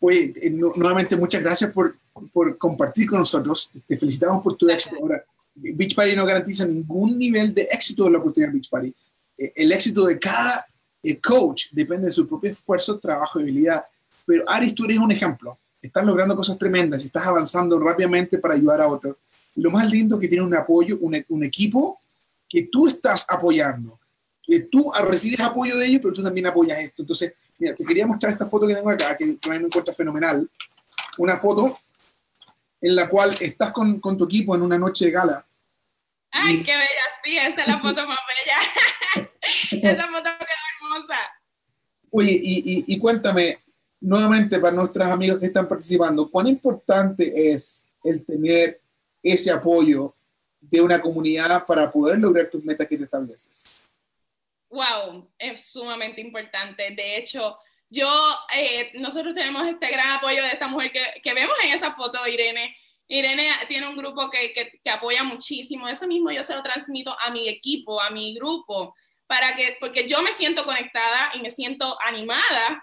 Oye, 0.00 0.32
eh, 0.42 0.50
nuevamente 0.50 1.16
muchas 1.16 1.42
gracias 1.42 1.70
por, 1.70 1.96
por, 2.32 2.58
compartir 2.58 3.08
con 3.08 3.18
nosotros. 3.18 3.70
Te 3.86 3.96
felicitamos 3.96 4.42
por 4.42 4.56
tu 4.56 4.68
éxito. 4.68 4.96
Ahora, 5.00 5.22
Beach 5.54 5.94
Party 5.94 6.16
no 6.16 6.26
garantiza 6.26 6.66
ningún 6.66 7.18
nivel 7.18 7.52
de 7.54 7.62
éxito 7.70 8.04
de 8.04 8.10
la 8.10 8.18
oportunidad 8.18 8.52
Beach 8.52 8.70
Party. 8.70 8.94
Eh, 9.38 9.52
el 9.56 9.72
éxito 9.72 10.04
de 10.06 10.18
cada 10.18 10.66
eh, 11.02 11.20
coach 11.20 11.66
depende 11.72 12.06
de 12.06 12.12
su 12.12 12.26
propio 12.26 12.50
esfuerzo, 12.50 12.98
trabajo 12.98 13.38
y 13.38 13.42
habilidad. 13.42 13.84
Pero 14.24 14.48
Aris, 14.48 14.74
tú 14.74 14.84
eres 14.84 14.98
un 14.98 15.10
ejemplo. 15.10 15.58
Estás 15.80 16.04
logrando 16.04 16.36
cosas 16.36 16.56
tremendas 16.56 17.04
estás 17.04 17.26
avanzando 17.26 17.78
rápidamente 17.78 18.38
para 18.38 18.54
ayudar 18.54 18.80
a 18.80 18.88
otros. 18.88 19.16
Lo 19.56 19.70
más 19.70 19.90
lindo 19.90 20.16
es 20.16 20.20
que 20.20 20.28
tiene 20.28 20.44
un 20.44 20.54
apoyo, 20.54 20.98
un, 21.00 21.22
un 21.28 21.44
equipo 21.44 22.00
que 22.48 22.68
tú 22.70 22.86
estás 22.86 23.24
apoyando. 23.28 23.98
Que 24.42 24.60
tú 24.60 24.92
recibes 25.08 25.40
apoyo 25.40 25.76
de 25.76 25.86
ellos, 25.86 26.00
pero 26.02 26.14
tú 26.14 26.22
también 26.22 26.46
apoyas 26.46 26.78
esto. 26.78 27.02
Entonces, 27.02 27.32
mira, 27.58 27.74
te 27.74 27.84
quería 27.84 28.06
mostrar 28.06 28.32
esta 28.32 28.46
foto 28.46 28.66
que 28.66 28.74
tengo 28.74 28.90
acá, 28.90 29.16
que, 29.16 29.24
mí 29.24 29.38
me 29.44 29.56
encuentra 29.56 29.94
fenomenal. 29.94 30.48
Una 31.18 31.36
foto 31.36 31.74
en 32.82 32.96
la 32.96 33.08
cual 33.08 33.36
estás 33.40 33.72
con, 33.72 34.00
con 34.00 34.18
tu 34.18 34.24
equipo 34.24 34.54
en 34.54 34.62
una 34.62 34.76
noche 34.76 35.06
de 35.06 35.12
gala. 35.12 35.46
¡Ay, 36.32 36.62
qué 36.64 36.72
bella! 36.72 36.88
Sí, 37.22 37.38
esa 37.38 37.60
es 37.60 37.68
la 37.68 37.78
foto 37.78 38.06
más 38.06 38.18
bella. 38.28 39.28
esa 39.92 40.06
foto 40.08 40.22
quedó 40.22 40.90
hermosa. 40.96 41.18
Oye, 42.10 42.40
y, 42.42 42.84
y, 42.86 42.98
cuéntame, 42.98 43.60
nuevamente 44.00 44.58
para 44.58 44.74
nuestros 44.74 45.06
amigos 45.06 45.38
que 45.38 45.46
están 45.46 45.68
participando, 45.68 46.28
¿cuán 46.30 46.48
importante 46.48 47.52
es 47.52 47.86
el 48.02 48.24
tener 48.24 48.80
ese 49.22 49.50
apoyo 49.52 50.14
de 50.60 50.80
una 50.80 51.00
comunidad 51.00 51.64
para 51.64 51.90
poder 51.90 52.18
lograr 52.18 52.50
tus 52.50 52.64
metas 52.64 52.88
que 52.88 52.98
te 52.98 53.04
estableces? 53.04 53.80
Wow, 54.68 55.30
es 55.38 55.66
sumamente 55.66 56.20
importante. 56.20 56.90
De 56.90 57.16
hecho, 57.16 57.56
yo, 57.92 58.38
eh, 58.54 58.90
nosotros 58.94 59.34
tenemos 59.34 59.66
este 59.68 59.88
gran 59.88 60.12
apoyo 60.12 60.42
de 60.42 60.48
esta 60.48 60.66
mujer 60.66 60.90
que, 60.90 61.20
que, 61.22 61.34
vemos 61.34 61.54
en 61.62 61.74
esa 61.74 61.94
foto, 61.94 62.26
Irene. 62.26 62.74
Irene 63.06 63.50
tiene 63.68 63.86
un 63.86 63.96
grupo 63.96 64.30
que, 64.30 64.50
que, 64.52 64.80
que, 64.82 64.90
apoya 64.90 65.22
muchísimo. 65.22 65.86
Eso 65.86 66.06
mismo 66.06 66.30
yo 66.30 66.42
se 66.42 66.54
lo 66.54 66.62
transmito 66.62 67.14
a 67.20 67.30
mi 67.30 67.48
equipo, 67.50 68.00
a 68.00 68.08
mi 68.08 68.34
grupo, 68.34 68.94
para 69.26 69.54
que, 69.54 69.76
porque 69.78 70.08
yo 70.08 70.22
me 70.22 70.32
siento 70.32 70.64
conectada 70.64 71.32
y 71.34 71.40
me 71.40 71.50
siento 71.50 71.98
animada 72.02 72.82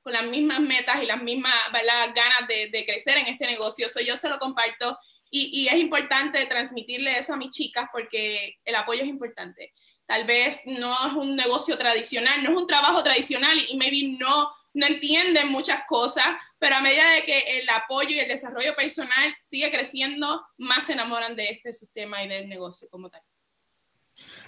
con 0.00 0.12
las 0.12 0.26
mismas 0.26 0.60
metas 0.60 1.02
y 1.02 1.06
las 1.06 1.20
mismas 1.20 1.54
ganas 1.72 2.46
de, 2.46 2.68
de 2.68 2.84
crecer 2.84 3.16
en 3.16 3.26
este 3.26 3.46
negocio. 3.46 3.88
So, 3.88 4.00
yo 4.00 4.16
se 4.16 4.28
lo 4.28 4.38
comparto 4.38 4.96
y, 5.28 5.62
y, 5.62 5.68
es 5.68 5.76
importante 5.76 6.46
transmitirle 6.46 7.18
eso 7.18 7.32
a 7.32 7.36
mis 7.36 7.50
chicas 7.50 7.88
porque 7.90 8.58
el 8.64 8.76
apoyo 8.76 9.02
es 9.02 9.08
importante. 9.08 9.72
Tal 10.06 10.26
vez 10.26 10.60
no 10.66 10.94
es 11.06 11.14
un 11.14 11.34
negocio 11.34 11.78
tradicional, 11.78 12.42
no 12.42 12.50
es 12.50 12.56
un 12.56 12.66
trabajo 12.66 13.02
tradicional 13.02 13.58
y 13.68 13.76
maybe 13.76 14.16
no, 14.18 14.50
no 14.74 14.86
entienden 14.86 15.50
muchas 15.50 15.84
cosas, 15.86 16.26
pero 16.58 16.76
a 16.76 16.80
medida 16.80 17.10
de 17.10 17.24
que 17.24 17.58
el 17.58 17.68
apoyo 17.70 18.10
y 18.10 18.20
el 18.20 18.28
desarrollo 18.28 18.74
personal 18.76 19.34
sigue 19.48 19.70
creciendo, 19.70 20.44
más 20.58 20.86
se 20.86 20.92
enamoran 20.92 21.34
de 21.36 21.48
este 21.50 21.72
sistema 21.72 22.22
y 22.22 22.28
del 22.28 22.48
negocio 22.48 22.88
como 22.90 23.08
tal. 23.08 23.22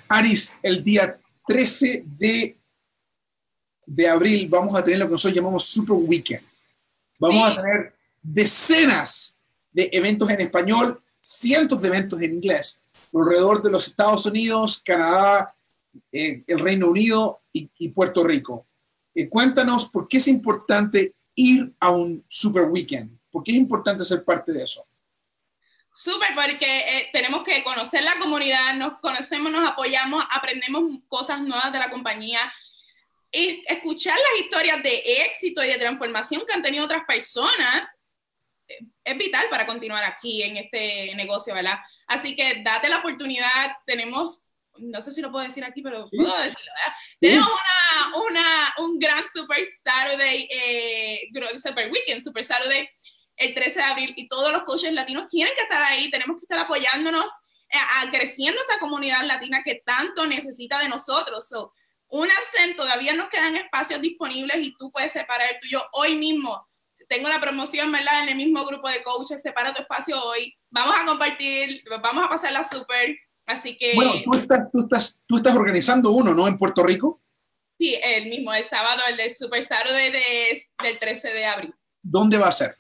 Aris, 0.09 0.59
el 0.63 0.83
día 0.83 1.19
13 1.47 2.05
de, 2.07 2.59
de 3.87 4.09
abril 4.09 4.49
vamos 4.49 4.77
a 4.77 4.85
tener 4.85 5.01
lo 5.01 5.07
que 5.07 5.13
nosotros 5.13 5.35
llamamos 5.35 5.65
Super 5.65 5.97
Weekend. 5.97 6.47
Vamos 7.19 7.49
a 7.49 7.57
tener 7.57 7.95
decenas 8.23 9.39
de 9.73 9.89
eventos 9.93 10.29
en 10.31 10.41
español, 10.41 11.03
cientos 11.21 11.81
de 11.81 11.89
eventos 11.89 12.21
en 12.21 12.35
inglés, 12.35 12.83
alrededor 13.13 13.63
de 13.63 13.71
los 13.71 13.87
Estados 13.87 14.27
Unidos, 14.27 14.83
Canadá, 14.85 15.55
eh, 16.13 16.45
el 16.47 16.59
Reino 16.59 16.89
Unido 16.89 17.43
y, 17.53 17.89
Puerto 17.89 18.23
Rico. 18.25 18.67
Eh, 19.15 19.29
cuéntanos 19.29 19.87
por 19.87 20.09
qué 20.09 20.19
es 20.19 20.29
importante 20.29 21.15
ir 21.35 21.73
a 21.81 21.91
un 21.91 22.25
Super 22.29 22.65
Weekend, 22.65 23.19
por 23.31 23.43
qué 23.43 23.53
es 23.53 23.59
importante 23.59 24.05
ser 24.05 24.25
parte 24.25 24.53
de 24.53 24.65
eso. 24.65 24.87
Súper, 25.93 26.35
porque 26.35 26.81
eh, 26.81 27.09
tenemos 27.13 27.43
que 27.43 27.65
conocer 27.65 28.03
la 28.03 28.19
comunidad, 28.19 28.75
nos 28.77 28.99
conocemos, 29.01 29.51
nos 29.51 29.67
apoyamos, 29.67 30.23
aprendemos 30.31 30.83
cosas 31.09 31.41
nuevas 31.41 31.73
de 31.73 31.79
la 31.79 31.91
compañía, 31.91 32.53
y 33.33 33.63
escuchar 33.67 34.17
las 34.17 34.45
historias 34.45 34.83
de 34.83 35.03
éxito 35.25 35.63
y 35.63 35.69
de 35.69 35.79
transformación 35.79 36.43
que 36.47 36.53
han 36.53 36.63
tenido 36.63 36.85
otras 36.85 37.05
personas 37.05 37.89
es 39.05 39.19
vital 39.19 39.47
para 39.51 39.67
continuar 39.67 40.05
aquí 40.05 40.43
en 40.43 40.57
este 40.57 41.15
negocio, 41.15 41.55
¿verdad? 41.55 41.79
Así 42.07 42.35
que 42.35 42.63
date 42.63 42.89
la 42.89 42.99
oportunidad, 42.99 43.77
tenemos, 43.87 44.49
no 44.79 45.01
sé 45.01 45.11
si 45.11 45.21
lo 45.21 45.31
puedo 45.31 45.45
decir 45.45 45.65
aquí, 45.65 45.83
pero 45.83 46.09
puedo 46.11 46.37
decirlo, 46.39 46.73
¿verdad? 46.75 46.97
Tenemos 47.21 47.49
una, 47.49 48.25
una, 48.25 48.75
un 48.79 48.99
gran 48.99 49.25
Super 49.35 49.65
Saturday, 49.85 50.49
eh, 50.51 51.21
Super 51.59 51.91
Weekend, 51.91 52.25
Super 52.25 52.45
Saturday, 52.45 52.89
el 53.37 53.55
13 53.55 53.75
de 53.75 53.85
abril 53.85 54.15
y 54.17 54.29
todos 54.29 54.53
los 54.53 54.63
coaches 54.63 54.93
latinos 54.93 55.31
tienen 55.31 55.55
que 55.55 55.63
estar 55.63 55.83
ahí, 55.83 56.11
tenemos 56.11 56.37
que 56.37 56.45
estar 56.45 56.59
apoyándonos, 56.59 57.27
eh, 57.69 57.77
a, 57.77 58.11
creciendo 58.11 58.61
esta 58.61 58.79
comunidad 58.79 59.25
latina 59.25 59.63
que 59.63 59.83
tanto 59.85 60.27
necesita 60.27 60.79
de 60.79 60.89
nosotros. 60.89 61.49
So, 61.49 61.73
un 62.09 62.29
acento, 62.31 62.85
todavía 62.85 63.15
nos 63.15 63.29
quedan 63.29 63.57
espacios 63.57 64.01
disponibles 64.01 64.57
y 64.59 64.75
tú 64.77 64.91
puedes 64.91 65.13
separar 65.13 65.53
el 65.53 65.59
tuyo 65.61 65.85
hoy 65.93 66.17
mismo. 66.17 66.67
Tengo 67.09 67.29
la 67.29 67.41
promoción, 67.41 67.93
¿verdad? 67.93 68.25
En 68.25 68.31
el 68.31 68.37
mismo 68.37 68.65
grupo 68.65 68.89
de 68.89 69.03
coaches, 69.03 69.43
separa 69.43 69.73
tu 69.73 69.83
espacio 69.83 70.21
hoy. 70.23 70.55
Vamos 70.71 70.95
a 71.01 71.07
compartir, 71.07 71.83
vamos 72.03 72.25
a 72.25 72.29
pasarla 72.29 72.69
súper. 72.69 73.17
Así 73.47 73.77
que... 73.77 73.95
Bueno, 73.95 74.13
tú 74.25 74.39
estás, 74.39 74.71
tú, 74.73 74.81
estás, 74.83 75.21
tú 75.27 75.37
estás 75.37 75.55
organizando 75.55 76.11
uno, 76.11 76.35
¿no? 76.35 76.49
En 76.49 76.59
Puerto 76.59 76.83
Rico. 76.83 77.21
Sí, 77.79 77.99
el 78.03 78.29
mismo, 78.29 78.53
el 78.53 78.65
sábado, 78.65 79.03
el 79.09 79.17
de 79.17 79.35
Super 79.35 79.63
Saturday 79.63 80.11
de, 80.11 80.63
del 80.83 80.99
13 80.99 81.29
de 81.29 81.45
abril. 81.45 81.75
¿Dónde 82.03 82.39
va 82.39 82.49
a 82.49 82.53
ser? 82.53 82.77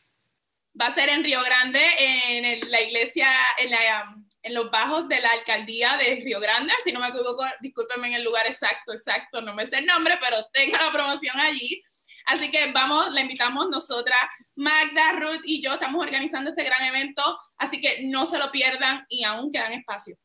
Va 0.80 0.86
a 0.86 0.94
ser 0.94 1.08
en 1.08 1.22
Río 1.22 1.42
Grande, 1.42 1.80
en 1.98 2.70
la 2.70 2.80
iglesia, 2.80 3.28
en, 3.58 3.70
la, 3.70 4.16
en 4.42 4.54
los 4.54 4.70
bajos 4.70 5.08
de 5.08 5.20
la 5.20 5.30
alcaldía 5.32 5.96
de 5.98 6.16
Río 6.16 6.40
Grande, 6.40 6.72
si 6.84 6.92
no 6.92 7.00
me 7.00 7.08
equivoco, 7.08 7.44
discúlpenme 7.60 8.08
en 8.08 8.14
el 8.14 8.24
lugar 8.24 8.46
exacto, 8.46 8.92
exacto, 8.92 9.40
no 9.40 9.54
me 9.54 9.66
sé 9.66 9.78
el 9.78 9.86
nombre, 9.86 10.18
pero 10.20 10.46
tengo 10.52 10.76
la 10.76 10.92
promoción 10.92 11.38
allí. 11.40 11.82
Así 12.26 12.50
que 12.50 12.72
vamos, 12.72 13.12
la 13.12 13.20
invitamos 13.20 13.70
nosotras, 13.70 14.18
Magda, 14.56 15.12
Ruth 15.20 15.42
y 15.44 15.62
yo 15.62 15.74
estamos 15.74 16.04
organizando 16.04 16.50
este 16.50 16.64
gran 16.64 16.82
evento, 16.82 17.22
así 17.56 17.80
que 17.80 18.02
no 18.04 18.26
se 18.26 18.38
lo 18.38 18.50
pierdan 18.50 19.06
y 19.08 19.22
aún 19.24 19.50
quedan 19.50 19.72
espacios. 19.72 20.18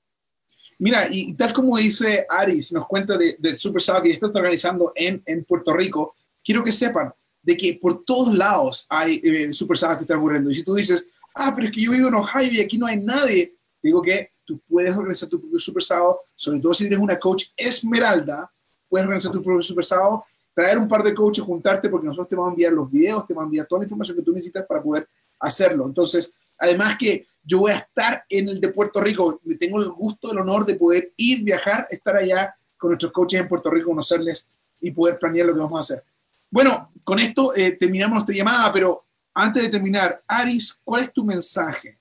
Mira, 0.80 1.08
y 1.12 1.36
tal 1.36 1.54
como 1.54 1.78
dice 1.78 2.26
Aris, 2.28 2.74
nos 2.74 2.88
cuenta 2.88 3.16
de 3.16 3.56
Super 3.56 3.84
Sábado 3.84 4.06
que 4.06 4.10
está 4.10 4.26
organizando 4.26 4.92
en, 4.96 5.46
Puerto 5.46 5.74
Rico, 5.74 6.16
quiero 6.44 6.64
que 6.64 6.72
sepan, 6.72 7.14
de 7.44 7.56
que 7.56 7.78
por 7.80 8.04
todos 8.04 8.34
lados 8.34 8.88
hay 8.90 9.22
eh, 9.24 9.54
super 9.54 9.78
sábados 9.78 10.00
que 10.00 10.04
están 10.06 10.18
ocurriendo. 10.18 10.50
Y 10.50 10.56
si 10.56 10.64
tú 10.64 10.74
dices, 10.74 11.06
ah, 11.36 11.54
pero 11.56 11.68
es 11.68 11.72
que 11.72 11.82
yo 11.82 11.92
vivo 11.92 12.08
en 12.08 12.16
Ohio 12.16 12.52
y 12.52 12.62
aquí 12.62 12.80
no 12.80 12.88
hay 12.88 12.98
nadie, 12.98 13.56
digo 13.82 14.02
que 14.02 14.32
tú 14.44 14.60
puedes 14.68 14.96
organizar 14.96 15.30
tu 15.30 15.40
propio 15.40 15.60
super 15.60 15.84
sábado, 15.84 16.20
sobre 16.34 16.60
todo 16.60 16.74
si 16.74 16.88
eres 16.88 16.98
una 16.98 17.20
coach 17.20 17.46
esmeralda, 17.56 18.52
puedes 18.90 19.06
organizar 19.06 19.32
tu 19.32 19.42
propio 19.42 19.62
super 19.62 19.86
sábado, 19.86 20.26
traer 20.54 20.78
un 20.78 20.88
par 20.88 21.04
de 21.04 21.14
coaches, 21.14 21.44
juntarte, 21.44 21.90
porque 21.90 22.08
nosotros 22.08 22.28
te 22.28 22.36
vamos 22.36 22.50
a 22.50 22.54
enviar 22.54 22.74
los 22.74 22.92
videos, 22.92 23.26
te 23.26 23.34
vamos 23.34 23.46
a 23.46 23.50
enviar 23.50 23.68
toda 23.68 23.80
la 23.80 23.86
información 23.86 24.18
que 24.18 24.24
tú 24.24 24.32
necesitas 24.32 24.66
para 24.66 24.84
poder 24.84 25.08
hacerlo. 25.40 25.86
Entonces, 25.86 26.34
además 26.58 26.98
que 26.98 27.28
yo 27.44 27.60
voy 27.60 27.72
a 27.72 27.78
estar 27.78 28.26
en 28.30 28.50
el 28.50 28.62
de 28.62 28.70
Puerto 28.70 29.02
Rico, 29.02 29.42
tengo 29.60 29.82
el 29.82 29.90
gusto, 29.90 30.32
el 30.32 30.40
honor 30.40 30.66
de 30.66 30.76
poder 30.76 31.14
ir, 31.18 31.44
viajar, 31.44 31.88
estar 31.90 32.16
allá 32.16 32.56
con 32.78 32.90
nuestros 32.90 33.12
coaches 33.12 33.40
en 33.40 33.48
Puerto 33.48 33.70
Rico, 33.70 33.90
conocerles 33.90 34.48
y 34.80 34.92
poder 34.92 35.18
planear 35.18 35.48
lo 35.48 35.54
que 35.54 35.60
vamos 35.60 35.78
a 35.78 35.82
hacer. 35.82 36.04
Bueno, 36.50 36.92
con 37.04 37.20
esto 37.20 37.56
eh, 37.56 37.72
terminamos 37.72 38.16
nuestra 38.16 38.36
llamada, 38.36 38.72
pero 38.74 39.06
antes 39.34 39.64
de 39.64 39.70
terminar, 39.70 40.22
Aris, 40.28 40.80
¿cuál 40.84 41.04
es 41.04 41.14
tu 41.14 41.24
mensaje 41.24 41.98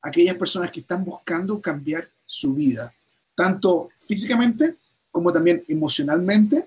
a 0.00 0.08
aquellas 0.08 0.34
personas 0.34 0.70
que 0.70 0.80
están 0.80 1.04
buscando 1.04 1.60
cambiar 1.60 2.10
su 2.26 2.54
vida, 2.54 2.92
tanto 3.34 3.90
físicamente 3.94 4.76
como 5.10 5.32
también 5.32 5.62
emocionalmente, 5.68 6.66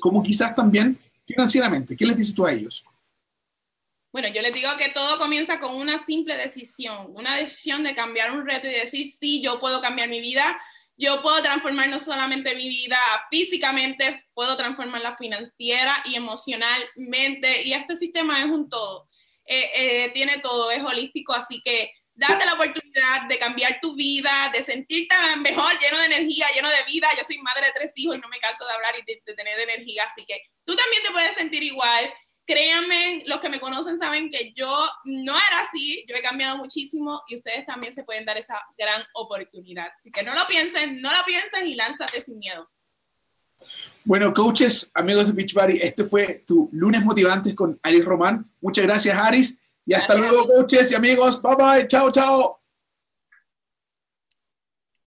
como 0.00 0.22
quizás 0.22 0.54
también 0.54 0.98
financieramente? 1.26 1.96
¿Qué 1.96 2.04
les 2.04 2.16
dices 2.16 2.34
tú 2.34 2.46
a 2.46 2.52
ellos? 2.52 2.84
Bueno, 4.12 4.26
yo 4.28 4.42
les 4.42 4.52
digo 4.52 4.70
que 4.76 4.88
todo 4.88 5.18
comienza 5.18 5.60
con 5.60 5.76
una 5.76 6.04
simple 6.04 6.36
decisión, 6.36 7.12
una 7.14 7.36
decisión 7.36 7.84
de 7.84 7.94
cambiar 7.94 8.32
un 8.32 8.44
reto 8.44 8.66
y 8.66 8.72
decir, 8.72 9.06
sí, 9.20 9.40
yo 9.40 9.60
puedo 9.60 9.80
cambiar 9.80 10.08
mi 10.08 10.20
vida, 10.20 10.60
yo 10.96 11.22
puedo 11.22 11.40
transformar 11.42 11.88
no 11.88 12.00
solamente 12.00 12.56
mi 12.56 12.68
vida 12.68 12.98
físicamente, 13.30 14.26
puedo 14.34 14.56
transformarla 14.56 15.16
financiera 15.16 16.02
y 16.04 16.16
emocionalmente. 16.16 17.62
Y 17.62 17.72
este 17.72 17.96
sistema 17.96 18.40
es 18.40 18.46
un 18.46 18.68
todo. 18.68 19.08
Eh, 19.44 19.70
eh, 19.74 20.10
tiene 20.12 20.38
todo, 20.38 20.70
es 20.70 20.82
holístico, 20.84 21.32
así 21.32 21.62
que 21.64 21.92
date 22.14 22.44
la 22.44 22.54
oportunidad 22.54 23.26
de 23.28 23.38
cambiar 23.38 23.78
tu 23.80 23.94
vida, 23.94 24.50
de 24.52 24.62
sentirte 24.62 25.14
mejor, 25.38 25.78
lleno 25.78 25.98
de 25.98 26.06
energía, 26.06 26.46
lleno 26.54 26.68
de 26.68 26.84
vida. 26.86 27.08
Yo 27.16 27.24
soy 27.26 27.38
madre 27.38 27.66
de 27.66 27.72
tres 27.74 27.92
hijos 27.96 28.16
y 28.16 28.20
no 28.20 28.28
me 28.28 28.38
canso 28.38 28.64
de 28.66 28.72
hablar 28.72 28.94
y 28.98 29.04
de, 29.04 29.34
tener 29.34 29.58
energía, 29.58 30.04
así 30.04 30.26
que 30.26 30.42
tú 30.64 30.76
también 30.76 31.02
te 31.02 31.12
puedes 31.12 31.34
sentir 31.34 31.62
igual. 31.62 32.12
créanme, 32.46 33.22
los 33.26 33.38
que 33.38 33.48
me 33.48 33.60
conocen 33.60 33.98
saben 33.98 34.28
que 34.28 34.52
yo 34.54 34.90
no 35.04 35.36
era 35.36 35.60
así, 35.60 36.04
yo 36.08 36.16
he 36.16 36.22
cambiado 36.22 36.56
muchísimo 36.56 37.22
y 37.28 37.36
ustedes 37.36 37.64
también 37.64 37.94
se 37.94 38.02
pueden 38.02 38.24
dar 38.24 38.36
esa 38.38 38.60
gran 38.76 39.04
oportunidad. 39.14 39.86
Así 39.96 40.10
que 40.10 40.24
no 40.24 40.34
lo 40.34 40.46
piensen, 40.48 41.00
no 41.00 41.12
lo 41.16 41.24
piensen 41.24 41.66
y 41.68 41.76
lánzate 41.76 42.20
sin 42.20 42.38
miedo. 42.38 42.68
Bueno, 44.04 44.32
coaches, 44.32 44.90
amigos 44.94 45.28
de 45.28 45.32
Beachbody, 45.34 45.78
este 45.80 46.04
fue 46.04 46.42
tu 46.46 46.68
lunes 46.72 47.04
motivantes 47.04 47.54
con 47.54 47.78
Aris 47.82 48.04
Román. 48.04 48.50
Muchas 48.60 48.84
gracias, 48.84 49.16
Aris. 49.16 49.58
Y 49.90 49.94
hasta 49.94 50.14
luego, 50.14 50.46
coaches 50.46 50.92
y 50.92 50.94
amigos. 50.94 51.42
Bye 51.42 51.56
bye. 51.56 51.86
Chao, 51.88 52.12
chao. 52.12 52.59